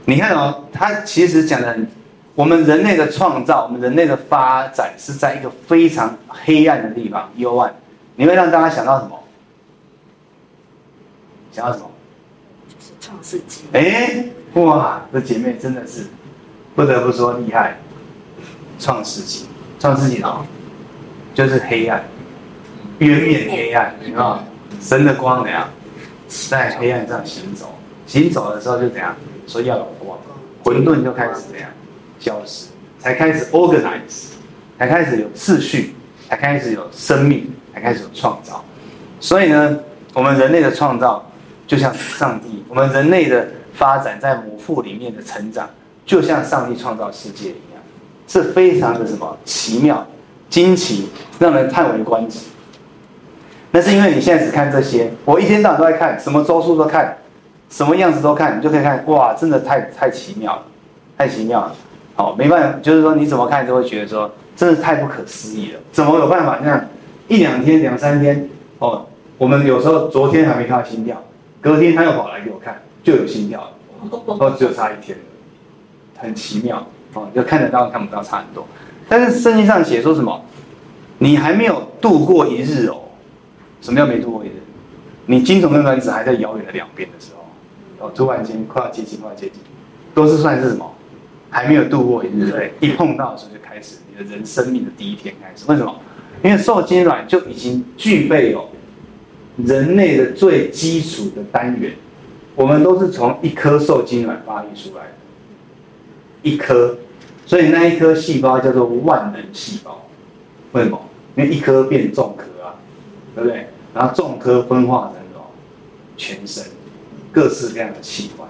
[0.06, 1.86] 你看哦，他其实讲的很，
[2.34, 7.72] 我们人类的创造，我们人类的发展是在一个非常黑暗的地方，幽暗。
[8.16, 9.16] 你会让大家想到什么？
[11.56, 11.90] 想到什么？
[12.68, 13.62] 就是创世纪。
[13.72, 14.26] 哎，
[14.60, 16.02] 哇，这姐妹真的是
[16.74, 17.78] 不得不说厉害。
[18.78, 19.46] 创世纪，
[19.80, 20.44] 创世纪哦，
[21.34, 22.04] 就是黑暗，
[22.98, 24.44] 远远黑暗，你知道
[24.82, 25.66] 神的光怎样
[26.28, 27.74] 在黑暗上行走？
[28.06, 29.16] 行走的时候就怎样？
[29.46, 30.18] 说要有光，
[30.62, 31.70] 混沌就开始怎样
[32.20, 32.66] 消失，
[32.98, 34.26] 才开始 organize，
[34.78, 35.94] 才开始有秩序，
[36.28, 38.62] 才开始有生命，才开始有创造。
[39.20, 39.78] 所以呢，
[40.12, 41.24] 我们人类的创造
[41.66, 45.68] 就像上帝，我们人类的发展在母腹里面的成长，
[46.04, 47.82] 就像上帝创造世界一样，
[48.28, 50.06] 是非常的什么奇妙、
[50.48, 51.08] 惊奇，
[51.38, 52.40] 让人叹为观止。
[53.72, 57.18] 那是因为你现在只看这些，我一天到晚都在看，什么周数都看。
[57.68, 60.62] 什么样子都看，你就可以看，哇，真的太太奇妙了，
[61.18, 61.74] 太奇妙了。
[62.14, 65.80] 好，没办法，就是说你怎么看都会觉得说，真的太不可思议了。
[65.90, 66.80] 怎么有办法这样
[67.26, 68.48] 一两天、两三天？
[68.78, 69.04] 哦，
[69.36, 71.20] 我们有时候昨天还没看到心跳，
[71.66, 73.70] 隔天他又跑来给我看，就有心跳了。
[74.38, 75.18] 哦，只有差一天，
[76.16, 76.86] 很奇妙。
[77.14, 78.64] 哦，就看得到看不到差很多。
[79.08, 80.40] 但是圣经上写说什么？
[81.18, 83.00] 你还没有度过一日哦。
[83.80, 84.52] 什么叫没度过一日？
[85.26, 88.06] 你精虫跟卵子还在遥远的两边的时候。
[88.06, 89.60] 哦，突然间快要接近，快要接近，
[90.14, 90.88] 都是算是什么？
[91.50, 95.64] 还没有度过一日，对，一碰到的时候就开始你的人生命的第一天开始。
[95.68, 95.92] 为什么？
[96.44, 98.68] 因为受精卵就已经具备有
[99.56, 101.92] 人类的最基础的单元，
[102.54, 105.10] 我们都是从一颗受精卵发育出来的，
[106.42, 106.96] 一颗，
[107.46, 110.06] 所以那一颗细胞叫做万能细胞。
[110.72, 111.00] 为什么？
[111.36, 112.74] 因为一颗变重颗啊，
[113.34, 113.66] 对不对？
[113.94, 115.44] 然后重颗分化成什么？
[116.16, 116.64] 全身。
[117.32, 118.48] 各式各样的器官，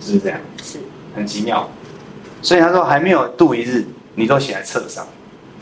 [0.00, 0.40] 是不是这样？
[0.60, 0.78] 是，
[1.14, 1.68] 很奇妙。
[2.42, 3.84] 所以他说还没有度一日，
[4.16, 5.06] 你都写在册上。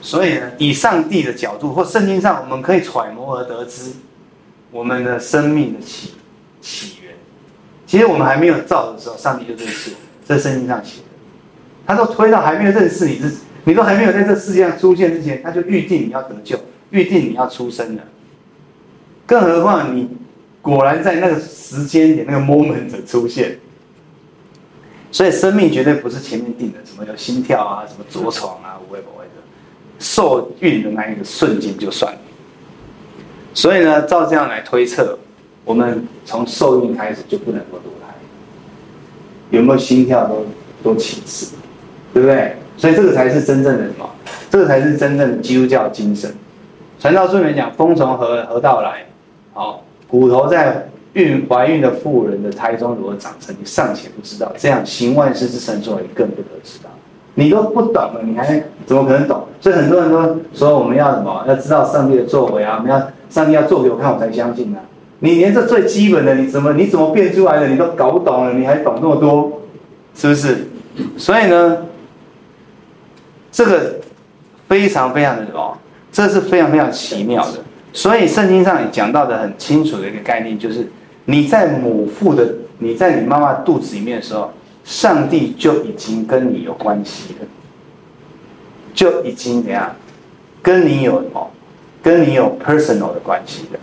[0.01, 3.93] 所以呢，以上帝的角度或圣经上，我们可以揣摩而得知
[4.77, 6.13] 我们的生命的起
[6.61, 7.15] 起源。
[7.87, 10.07] 其实我们还没有造的时候，上帝就认识我们。
[10.27, 11.05] 这圣经上写的。
[11.87, 13.33] 他说推到还没有认识你之，
[13.65, 16.59] 你都还没有在这世界上出现之前，他就预定你要得救，
[16.91, 18.03] 预定你要出生了。
[19.27, 20.09] 更何况你。
[20.61, 23.57] 果然在那个时间点，那个 moment 出现，
[25.13, 29.31] 所以生命绝对不是前面定的，什么有心跳啊，什么着床啊，不会不会的，
[30.01, 32.19] 受孕的那一个瞬间就算了。
[33.57, 35.19] 所以呢，照这样来推测，
[35.65, 38.15] 我们从受孕开始就不能够堕胎，
[39.49, 40.45] 有没有心跳都
[40.85, 41.57] 都其次，
[42.13, 42.55] 对不对？
[42.77, 44.07] 所以这个才是真正的什么？
[44.51, 46.31] 这个才是真正的基督教精神。
[47.01, 49.07] 传道书里面讲，风从何何道来？
[49.55, 49.83] 好。
[50.07, 54.53] 骨头在孕怀孕的妇人的胎中如何长成，你尚且不知道。
[54.59, 56.91] 这样行万事之神作为，更不得知道。
[57.35, 59.47] 你都不懂了，你还怎么可能懂？
[59.63, 61.45] 所以很多人都说我们要什么？
[61.49, 62.77] 要知道上帝的作为啊！
[62.79, 62.99] 我们要
[63.29, 64.79] 上帝要做给我看，我才相信呢、
[65.21, 69.63] 你连这最基本的，你怎么你怎么变出来的，你都搞不懂了，你还懂那么多，
[70.15, 70.69] 是不是？
[71.17, 71.87] 所以呢，
[73.51, 73.97] 这个
[74.69, 75.77] 非常非常的哦，
[76.13, 77.59] 这是非常非常奇妙的。
[77.93, 80.87] 所以圣经上也讲到的很清楚的一个概念，就是
[81.25, 82.47] 你在母腹的，
[82.79, 84.53] 你在你妈妈肚子里面的时候，
[84.85, 87.47] 上帝就已经跟你有关系了，
[88.93, 89.97] 就已经怎样，
[90.63, 91.49] 跟你有哦，
[92.07, 93.79] 跟你有 personal 的关系的。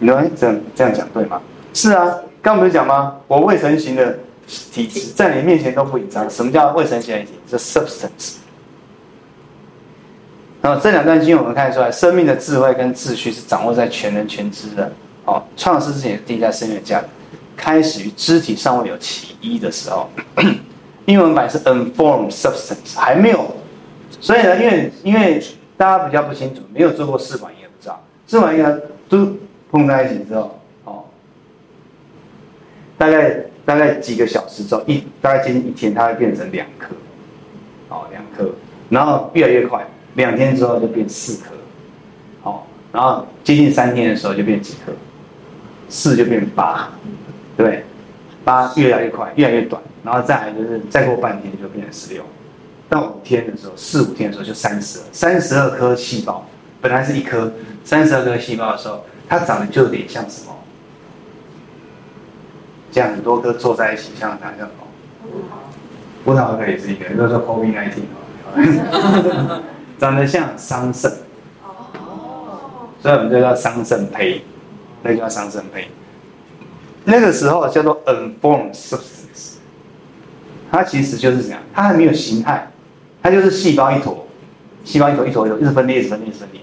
[0.00, 1.40] 你说这样这样讲对吗？
[1.72, 2.12] 是啊，
[2.42, 3.14] 刚不是讲吗？
[3.28, 4.18] 我未成形的
[4.72, 6.28] 体质在你面前都不隐藏。
[6.28, 7.56] 什么叫未成形的体质？
[7.56, 8.38] 这 substance。
[10.60, 14.90] 然后这两段经我们看出来，生命的智慧跟秩序是掌握在全能全知的。
[15.24, 17.06] 哦，创世之前定在生命的价值，
[17.56, 20.10] 开始于肢体尚未有其一的时候。
[21.06, 23.54] 英文版是 unformed substance，还没有。
[24.20, 25.40] 所以呢，因为因为
[25.76, 29.28] 大家比较不清楚，没有做过试管婴儿不知道，试管婴儿都
[29.70, 31.04] 碰在一起之后，哦，
[32.96, 36.94] 大概大概几个小时之后，一大概接近一天，它会变成两颗，
[37.88, 38.54] 哦，两颗，
[38.88, 39.86] 然后越来越快。
[40.14, 41.50] 两天之后就变四颗，
[42.40, 44.92] 好，然后接近三天的时候就变几颗，
[45.88, 46.88] 四就变八，
[47.56, 47.84] 对不对？
[48.44, 52.22] 八越来越快，越来越短，然后再来就是再过半天就变成十六，
[52.88, 56.46] 到五天的时候，四五天的时候就三十二，三十二颗细胞，
[56.80, 57.52] 本来是一颗，
[57.84, 60.54] 三十二颗细胞的时候，它长得就有点像什么？
[62.92, 64.84] 这样很多颗坐在一起，像哪像什么？
[66.24, 67.90] 葡萄可以是一个，比如说 COVID-19
[69.98, 71.10] 长得像桑葚，
[71.62, 74.42] 哦，所以我们就叫桑葚胚，
[75.02, 75.88] 那叫桑葚胚。
[77.04, 79.56] 那个时候叫做 unformed substance，
[80.70, 82.70] 它其实就是这样，它还没有形态，
[83.24, 84.24] 它就是细胞一坨，
[84.84, 86.60] 细胞一坨一坨一坨，一直分裂，一直分裂，一直分裂。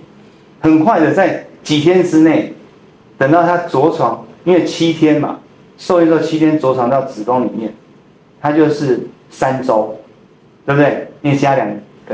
[0.61, 2.53] 很快的，在几天之内，
[3.17, 5.39] 等到它着床，因为七天嘛，
[5.77, 7.73] 受孕之后七天着床到子宫里面，
[8.39, 9.97] 它就是三周，
[10.65, 11.07] 对不对？
[11.23, 11.67] 因为加两。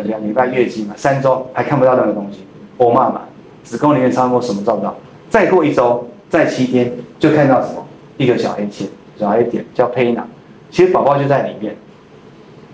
[0.04, 2.46] 两礼拜月经嘛，三周还看不到任何东西，
[2.78, 3.22] 欧妈妈
[3.64, 4.96] 子宫里面超过什么照不到？
[5.28, 7.84] 再过一周，再七天就看到什么？
[8.18, 8.88] 一个小黑点，
[9.18, 10.30] 小黑点叫胚囊，
[10.70, 11.76] 其实宝宝就在里面。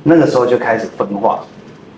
[0.03, 1.45] 那个时候就开始分化，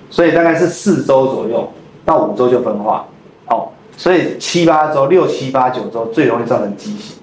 [0.09, 1.71] 所以大概是四周左右
[2.03, 3.05] 到五周就分化，
[3.47, 7.17] 哦，所以七八周、六七八九周最容易造成畸形，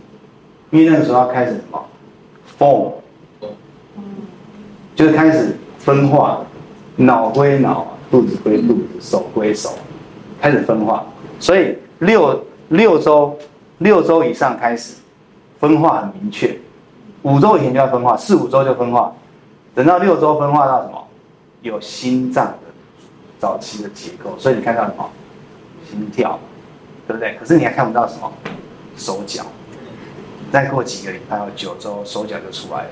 [0.71, 1.85] 因为那个时候要开始什么
[2.59, 2.93] ？form，
[4.95, 6.41] 就是开始分化。
[6.97, 9.71] 脑归脑，肚子归肚子，手归手，
[10.39, 11.03] 开始分化。
[11.41, 13.35] 所以六六周
[13.79, 14.97] 六周以上开始
[15.59, 16.55] 分化很明确，
[17.23, 19.11] 五周以前就要分化，四五周就分化，
[19.75, 21.03] 等到六周分化到什么？
[21.63, 22.53] 有心脏
[23.43, 24.39] 早期的结构。
[24.39, 25.11] 所以你看到什么？
[25.91, 26.39] 心跳，
[27.09, 27.37] 对不对？
[27.41, 28.33] 可是你还看不到什么？
[28.97, 29.45] 手脚。
[30.53, 32.91] 再过几个礼拜，有九周手脚就出来了。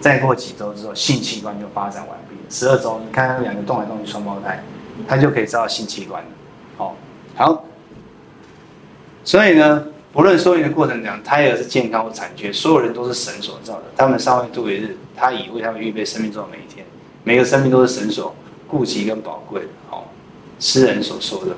[0.00, 2.34] 再过几周之后，性器官就发展完毕。
[2.50, 4.60] 十二周，你看他两个动来动去双胞胎，
[5.06, 6.28] 他就可以知道性器官了。
[6.76, 6.96] 好，
[7.36, 7.64] 好。
[9.22, 13.84] 所以呢，不论受孕的过程怎样，胎儿是健康或残缺，所有人都是神所造的。
[13.96, 16.84] 他们尚未度一日，他已为他们预备生命中的每一天。
[17.22, 18.34] 每个生命都是神所
[18.68, 19.68] 顾及跟宝贵的。
[19.88, 20.06] 好，
[20.60, 21.56] 诗人所说的。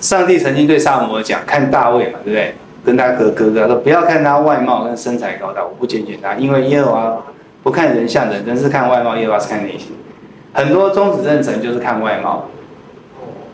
[0.00, 2.54] 上帝曾经对撒母耳讲：“看大卫嘛，对不对？
[2.82, 7.22] 跟他哥哥哥说，不要看他外貌跟身材高大，我不拣选他，因为耶和华
[7.62, 9.88] 不看人像人，人是看外貌，耶和华是看内心。
[10.54, 12.46] 很多宗子妊娠就是看外貌。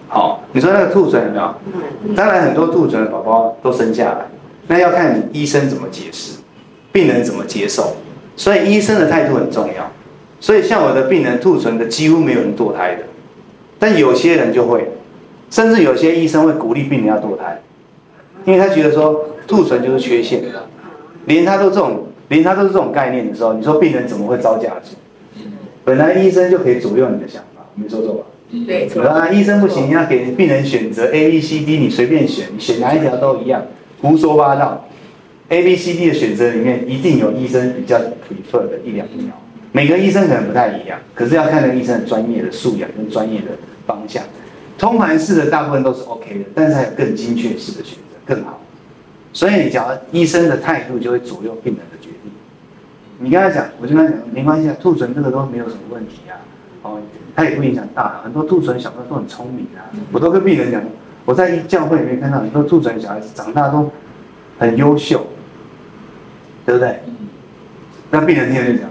[0.06, 2.14] 好，你说那个兔唇有没有？
[2.14, 4.26] 当然，很多兔唇的宝宝都生下来，
[4.68, 6.38] 那要看你医生怎么解释，
[6.96, 7.94] 病人怎么接受。
[8.36, 9.92] 所以医生的态度很重要。
[10.40, 13.02] 所以像我的病人，兔唇的几乎没有人堕胎的，
[13.78, 14.88] 但有些人就会。
[15.48, 17.62] 甚至有些医生会鼓励病人要堕胎，
[18.44, 20.42] 因为他觉得说兔唇就是缺陷，
[21.26, 24.96] 连他都这种，连他都是这种概念的时候，你说病人怎么会招架住？
[25.84, 28.24] 本来医生就可以左右你的想法，没说错吧？
[28.66, 28.88] 对。
[29.06, 33.62] 啊，医生不行，你要给病人选择 A、B、C、D，你随便选，你选哪一条都一样，
[34.02, 34.84] 胡说八道。
[35.48, 39.32] A、B、C、D 的选择里面一定有医生比较 prefer 的一两秒，
[39.72, 43.48] 每个医生可能不太一样，可是要看那个医生的专业的素养跟专业的
[43.86, 44.22] 方向。
[44.76, 48.60] 通盘式的大部分都是 OK 的，但是还有更精确式的选择更好。
[49.32, 52.32] 所以你讲医生的态度就会左右病人的决定。
[53.18, 56.36] 你跟他讲，我就跟他讲，没关系啊，兔唇这个都没有什么问题啊，
[56.82, 56.98] 哦，
[57.34, 58.22] 他也不影响大脑。
[58.24, 60.82] 很多兔唇小朋友都很聪明啊，我都跟病人讲，
[61.24, 63.90] 我在教会里面看到很多兔唇小孩子长大都
[64.58, 65.26] 很优秀，
[66.66, 67.00] 对不对？
[68.10, 68.90] 那病人听了就讲，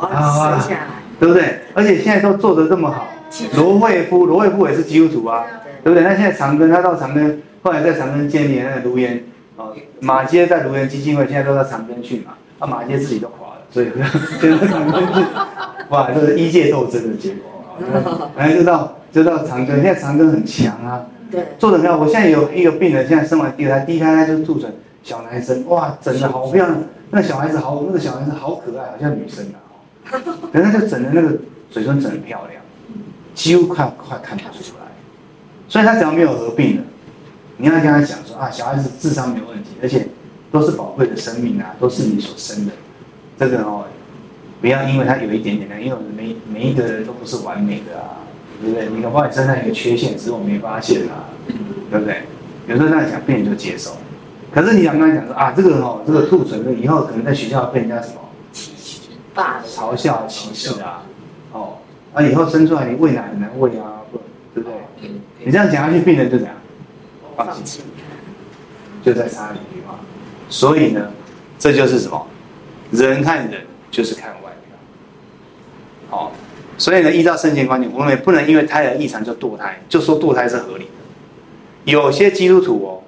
[0.00, 0.86] 好啊，生下来，
[1.18, 1.60] 对不对？
[1.74, 3.08] 而且现在都做得这么好，
[3.56, 5.44] 罗惠夫，罗惠夫也是基督徒啊，
[5.82, 6.02] 对不对？
[6.04, 9.24] 那现在长庚，他到长庚，后来在长庚建立那个颅颜
[9.56, 9.66] 啊，
[10.00, 13.88] 马偕在颅颜基金会，现在都到长庚去嘛，啊，马偕自己都垮了，所以
[14.40, 15.24] 现在长庚是，
[15.88, 21.98] 哇，这是医界斗争的结果啊，反正 就到就到长庚，现在长庚很强啊，对，做得很好。
[21.98, 24.72] 我现在有一个病人，现在生完第二胎，第一胎他就是兔唇
[25.02, 29.58] 小男生，哇，整的好漂亮，那小孩子好，那个小孩子好可爱，好像女生啊。
[30.52, 31.36] 人家就整的那个
[31.70, 32.62] 嘴唇整的漂亮，
[33.34, 34.86] 几乎快快看不出来，
[35.68, 36.82] 所以他只要没有合并的，
[37.58, 40.08] 你要跟他讲说啊，小孩子智商没有问题，而且
[40.50, 42.72] 都是宝贵的生命啊，都是你所生的，
[43.38, 43.84] 这个哦，
[44.60, 48.24] 不要因为他有一点点的，因为每每一个人都不是完美的啊，
[48.62, 48.88] 对不对？
[48.88, 51.28] 你可能你身上一个缺陷，只是我没发现啊，
[51.90, 52.22] 对不对？
[52.66, 53.90] 有时候这样讲，病人就接受，
[54.52, 58.14] 可是你想跟他讲说啊，这个哦，这个兔唇，以后可能在学校被人家什么？
[59.66, 61.04] 嘲笑、歧视啊，
[61.52, 61.78] 哦，
[62.12, 64.02] 啊，以后生出来你喂奶很难喂啊，
[64.52, 65.10] 对不对？
[65.44, 66.54] 你这样讲下去，病人就怎样？
[67.36, 67.82] 放弃，
[69.04, 69.94] 就在差一句话。
[70.48, 71.08] 所以呢，
[71.56, 72.26] 这就是什么？
[72.90, 73.60] 人看人
[73.92, 74.76] 就是看外表。
[76.10, 76.32] 好，
[76.76, 80.90] 所以呢，依照圣经观点，我们也不能因为胎儿异常就堕胎，就说堕胎是合理的。
[81.84, 83.02] 有些基督徒哦，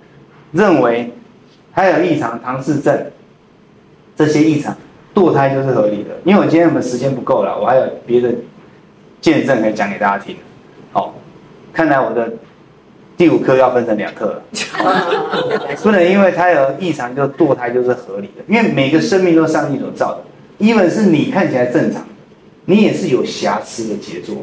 [0.52, 1.12] 认为
[1.74, 3.06] 胎儿异常、唐氏症
[4.16, 4.76] 这些异常。
[5.12, 8.32] 堕胎就是合理的，因为我今天我们时间不够了，我还有别的
[9.20, 10.36] 见证可以讲给大家听。
[10.92, 11.12] 好，
[11.72, 12.32] 看来我的
[13.16, 14.42] 第五课要分成两课了，
[15.82, 20.22] 不能因为胎儿异常就堕胎就是合理的，因为每个生命都是上帝所造的，
[20.58, 22.06] 因为是你看起来正常，
[22.66, 24.36] 你也是有瑕疵的杰作，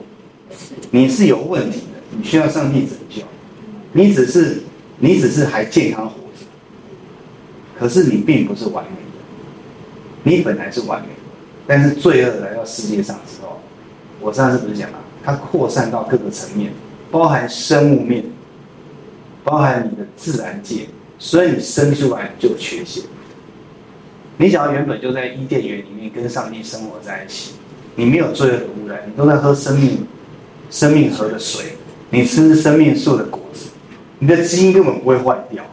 [0.91, 3.21] 你是有问题的，你需要上帝拯救，
[3.93, 4.61] 你只是
[4.99, 6.26] 你只是还健康活着，
[7.79, 9.07] 可是你并不是完美的。
[10.23, 11.21] 你本来是完美的，
[11.65, 13.59] 但是罪恶来到世界上之后，
[14.19, 16.71] 我上次不是讲了，它扩散到各个层面，
[17.11, 18.23] 包含生物面，
[19.43, 23.03] 包含你的自然界，所以你生出来就缺陷。
[24.37, 27.53] 你想要原本就在伊甸园里面跟上帝生活在一起，
[27.95, 30.05] 你没有罪恶的污染，你都在喝生命
[30.69, 31.77] 生命河的水，
[32.09, 33.69] 你吃生命树的果子，
[34.19, 35.63] 你的基因根本不会坏掉，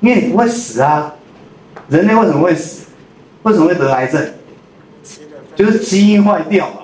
[0.00, 1.14] 因为你不会死啊。
[1.88, 2.86] 人类为什么会死？
[3.42, 4.22] 为什么会得癌症？
[5.56, 6.82] 就是基因坏掉嘛，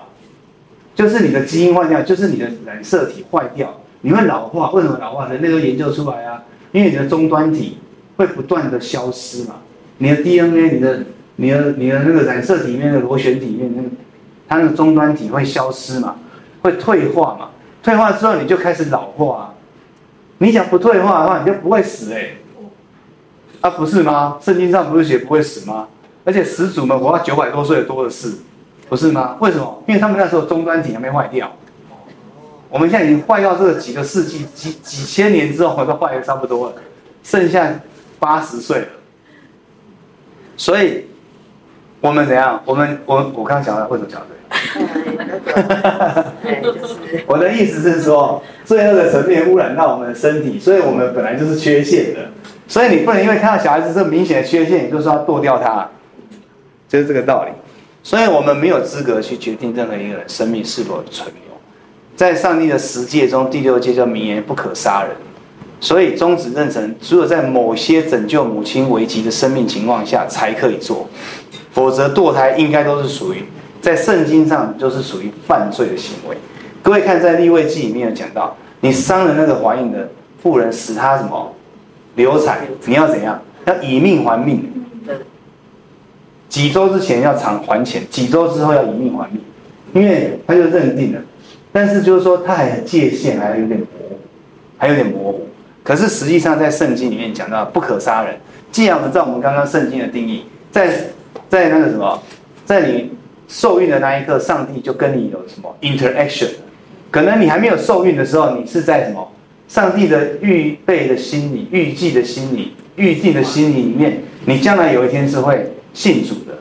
[0.94, 4.70] 就是你的基因坏掉，就是你的染色体坏掉，你会老化。
[4.72, 5.28] 为什么老化？
[5.28, 6.42] 人类都研究出来啊，
[6.72, 7.78] 因为你的终端体
[8.16, 9.56] 会不断的消失嘛，
[9.98, 11.04] 你的 DNA，你的、
[11.36, 13.88] 你的、你的那个染色体里面的螺旋体里面那个，
[14.48, 16.16] 它那个终端体会消失嘛，
[16.62, 17.50] 会退化嘛，
[17.82, 19.54] 退化之后你就开始老化。
[20.38, 22.32] 你想不退化的话，你就不会死哎、
[23.66, 24.38] 啊不是吗？
[24.40, 25.88] 圣经上不是写不会死吗？
[26.24, 28.32] 而且始祖们活到九百多岁多的是，
[28.88, 29.36] 不是吗？
[29.40, 29.82] 为什么？
[29.88, 31.50] 因为他们那时候终端体还没坏掉。
[32.68, 36.74] 我们现在已经坏到这个几个世纪、几几千年之后，都坏的差不多了，
[37.24, 37.80] 剩下
[38.20, 38.86] 八十岁了。
[40.56, 41.06] 所以，
[42.00, 42.62] 我们怎样？
[42.64, 44.36] 我们我我刚刚讲了，为什么讲对？
[47.26, 52.30] 我的意思是说，罪恶的层面污染到我们的身体，所以我们本来就是缺陷的。
[52.68, 55.88] 所以你不能因为看到小孩子这明显的缺陷，你就说要剁掉他。
[56.88, 57.50] 就是这个道理，
[58.04, 61.56] 所以我们没有资格去决定任何一个人生命是否存留。
[62.14, 65.10] 在上帝的十诫中，第六诫叫名言不可杀人，
[65.80, 71.08] 所以宗旨认成，只有在某些拯救母亲危急的生命情况下才可以做，
[71.72, 73.44] 否则堕胎应该都是属于
[73.80, 76.36] 在圣经上就是属于犯罪的行为。
[76.84, 80.08] 各位看在利未记里面有讲到，你伤了那个怀孕的
[80.40, 81.52] 妇人，使她什么
[82.16, 83.40] 流产，你要怎样？
[83.66, 84.72] 要以命还命。
[86.48, 89.40] 几周之前要偿还钱，几周之后要以命还命，
[89.92, 91.20] 因为他就认定了，
[91.72, 94.18] 但是就是说他还界限还有点模糊，
[94.78, 95.46] 还有点模糊。
[95.82, 98.36] 可是实际上在圣经里面讲到不可杀人，
[98.72, 100.88] 既然按照我们刚刚圣经的定义，在
[101.48, 102.22] 在那个什么，
[102.64, 103.12] 在你
[103.48, 106.50] 受孕的那一刻，上帝就跟你有什么 interaction，
[107.10, 109.30] 可能你还没有受孕的时候，你是在什么
[109.68, 115.72] 上帝的预备的心里、预计的心里、预定的心里里面，你将来有一天是会。
[115.96, 116.58] 信主的，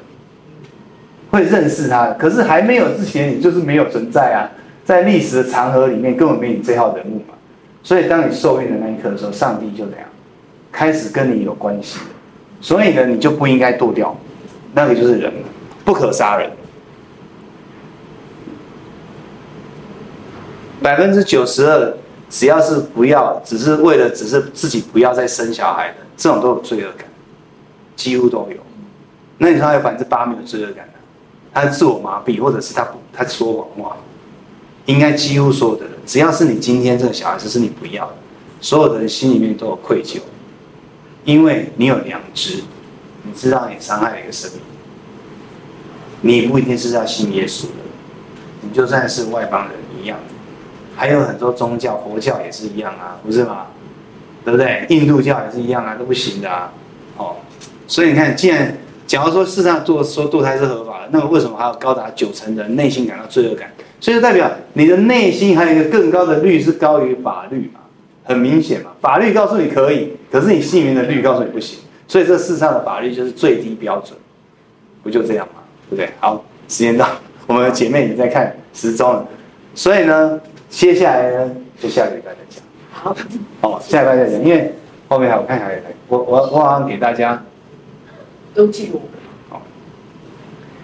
[1.29, 4.47] 会认识他的，可是还没有之前，你就是没有存在啊，
[4.85, 7.35] 在历史的长河里面根本没你这号人物嘛。
[7.83, 10.07] 所以当你受孕的那一刻的时候，上帝就这样，
[10.71, 11.99] 开始跟你有关系。
[12.61, 14.17] 所以呢，你就不应该剁掉，
[14.73, 15.29] 那个就是人，
[15.83, 16.49] 不可杀人。
[20.81, 21.93] 百分之九十二，
[22.29, 27.07] 只要是不要，只是为了只是自己不要再生小孩的，这种都有罪恶感，
[27.95, 28.57] 几乎都有。
[29.37, 30.93] 那你说还有百分之八没有罪恶感的，
[31.53, 33.97] 他自我麻痹，或者是他不他说谎话，
[34.85, 38.15] 应该几乎所有的人，只要是你今天这个小孩子是你不要的，
[38.59, 40.19] 所有的人心里面都有愧疚，
[41.23, 42.63] 因为你有良知，
[43.23, 44.49] 你知道你伤害了一个生
[46.21, 47.83] 命，你不一定是要信耶稣的，
[48.61, 50.17] 你就算是外邦人一样，
[50.95, 53.67] 还有很多宗教，佛教也是一样啊，不是吗？
[54.43, 54.85] 对不对？
[54.89, 56.71] 印度教也是一样啊，都不行的啊，
[57.17, 57.35] 哦，
[57.87, 58.75] 所以你看，既然
[59.07, 63.71] 假如说世上做说堕胎是合法的，那么为什么还有高达九成的人内心感到罪恶感？
[63.99, 67.79] 所以就代表你的内心还有一个更高的律是高于法律嘛？
[68.23, 74.17] 很明显嘛，法律告诉你可以，可是你心里的律告诉你不行，所以这世上的法律就是最低标准，
[75.03, 75.61] 不就这样吗？
[75.89, 76.09] 对不对？
[76.19, 77.07] 好，时间到，
[77.47, 79.25] 我们的姐妹已经在看时钟了，
[79.75, 80.39] 所以呢，
[80.69, 82.63] 接下来呢，就下个礼拜再讲。
[82.91, 83.15] 好，
[83.61, 84.73] 好，下礼拜再讲，因为
[85.07, 87.41] 后面还有看还有我我我好像给大家。
[88.53, 89.01] 都记录。
[89.49, 89.61] 好，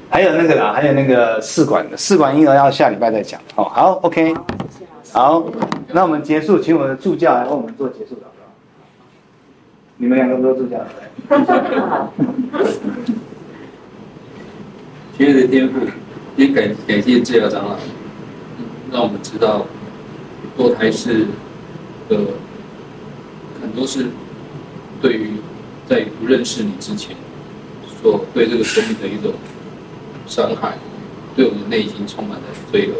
[0.09, 3.39] 还有那个啦，还有那个试管的试管婴儿要下礼拜再讲。
[3.55, 4.33] 好，好，OK，
[5.13, 5.43] 好，
[5.87, 8.27] 那我们结束，请我们的助教来为我们做结束祷告。
[9.95, 10.77] 你们两个都助教
[11.29, 11.37] 对？
[15.17, 15.79] 亲爱的天父，
[16.35, 17.77] 也感感谢治疗长老，
[18.91, 19.65] 让我们知道
[20.57, 21.27] 堕胎是
[22.09, 22.17] 呃
[23.61, 24.07] 很多是
[25.01, 25.31] 对于
[25.87, 27.15] 在不认识你之前。
[28.01, 29.31] 说对这个生命的一种
[30.25, 30.75] 伤害，
[31.35, 32.95] 对我们内心充满了罪恶。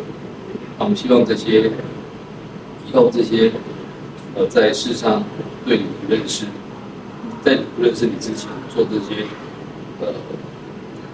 [0.77, 1.71] 我们希望这些
[2.87, 3.51] 以后这些
[4.35, 5.23] 呃在世上
[5.65, 6.45] 对你不认识，
[7.43, 9.25] 在不认识你之前做这些
[10.01, 10.13] 呃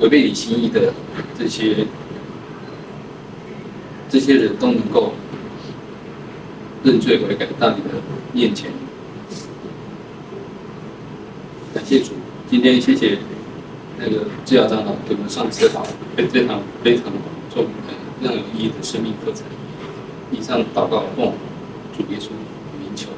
[0.01, 0.93] 违背你心意的
[1.39, 1.87] 这些
[4.09, 5.13] 这些人都能够
[6.83, 7.89] 认罪悔改到你的
[8.33, 8.71] 面前。
[11.73, 12.11] 感谢主，
[12.49, 13.17] 今天谢谢。
[13.99, 15.83] 那个治疗长老给我们上次好，
[16.15, 17.05] 非常非常
[17.51, 17.69] 重的、
[18.21, 19.41] 非常有意义的生命课程。
[20.31, 21.33] 以上祷告奉
[21.97, 22.29] 主耶稣
[22.79, 23.09] 名求。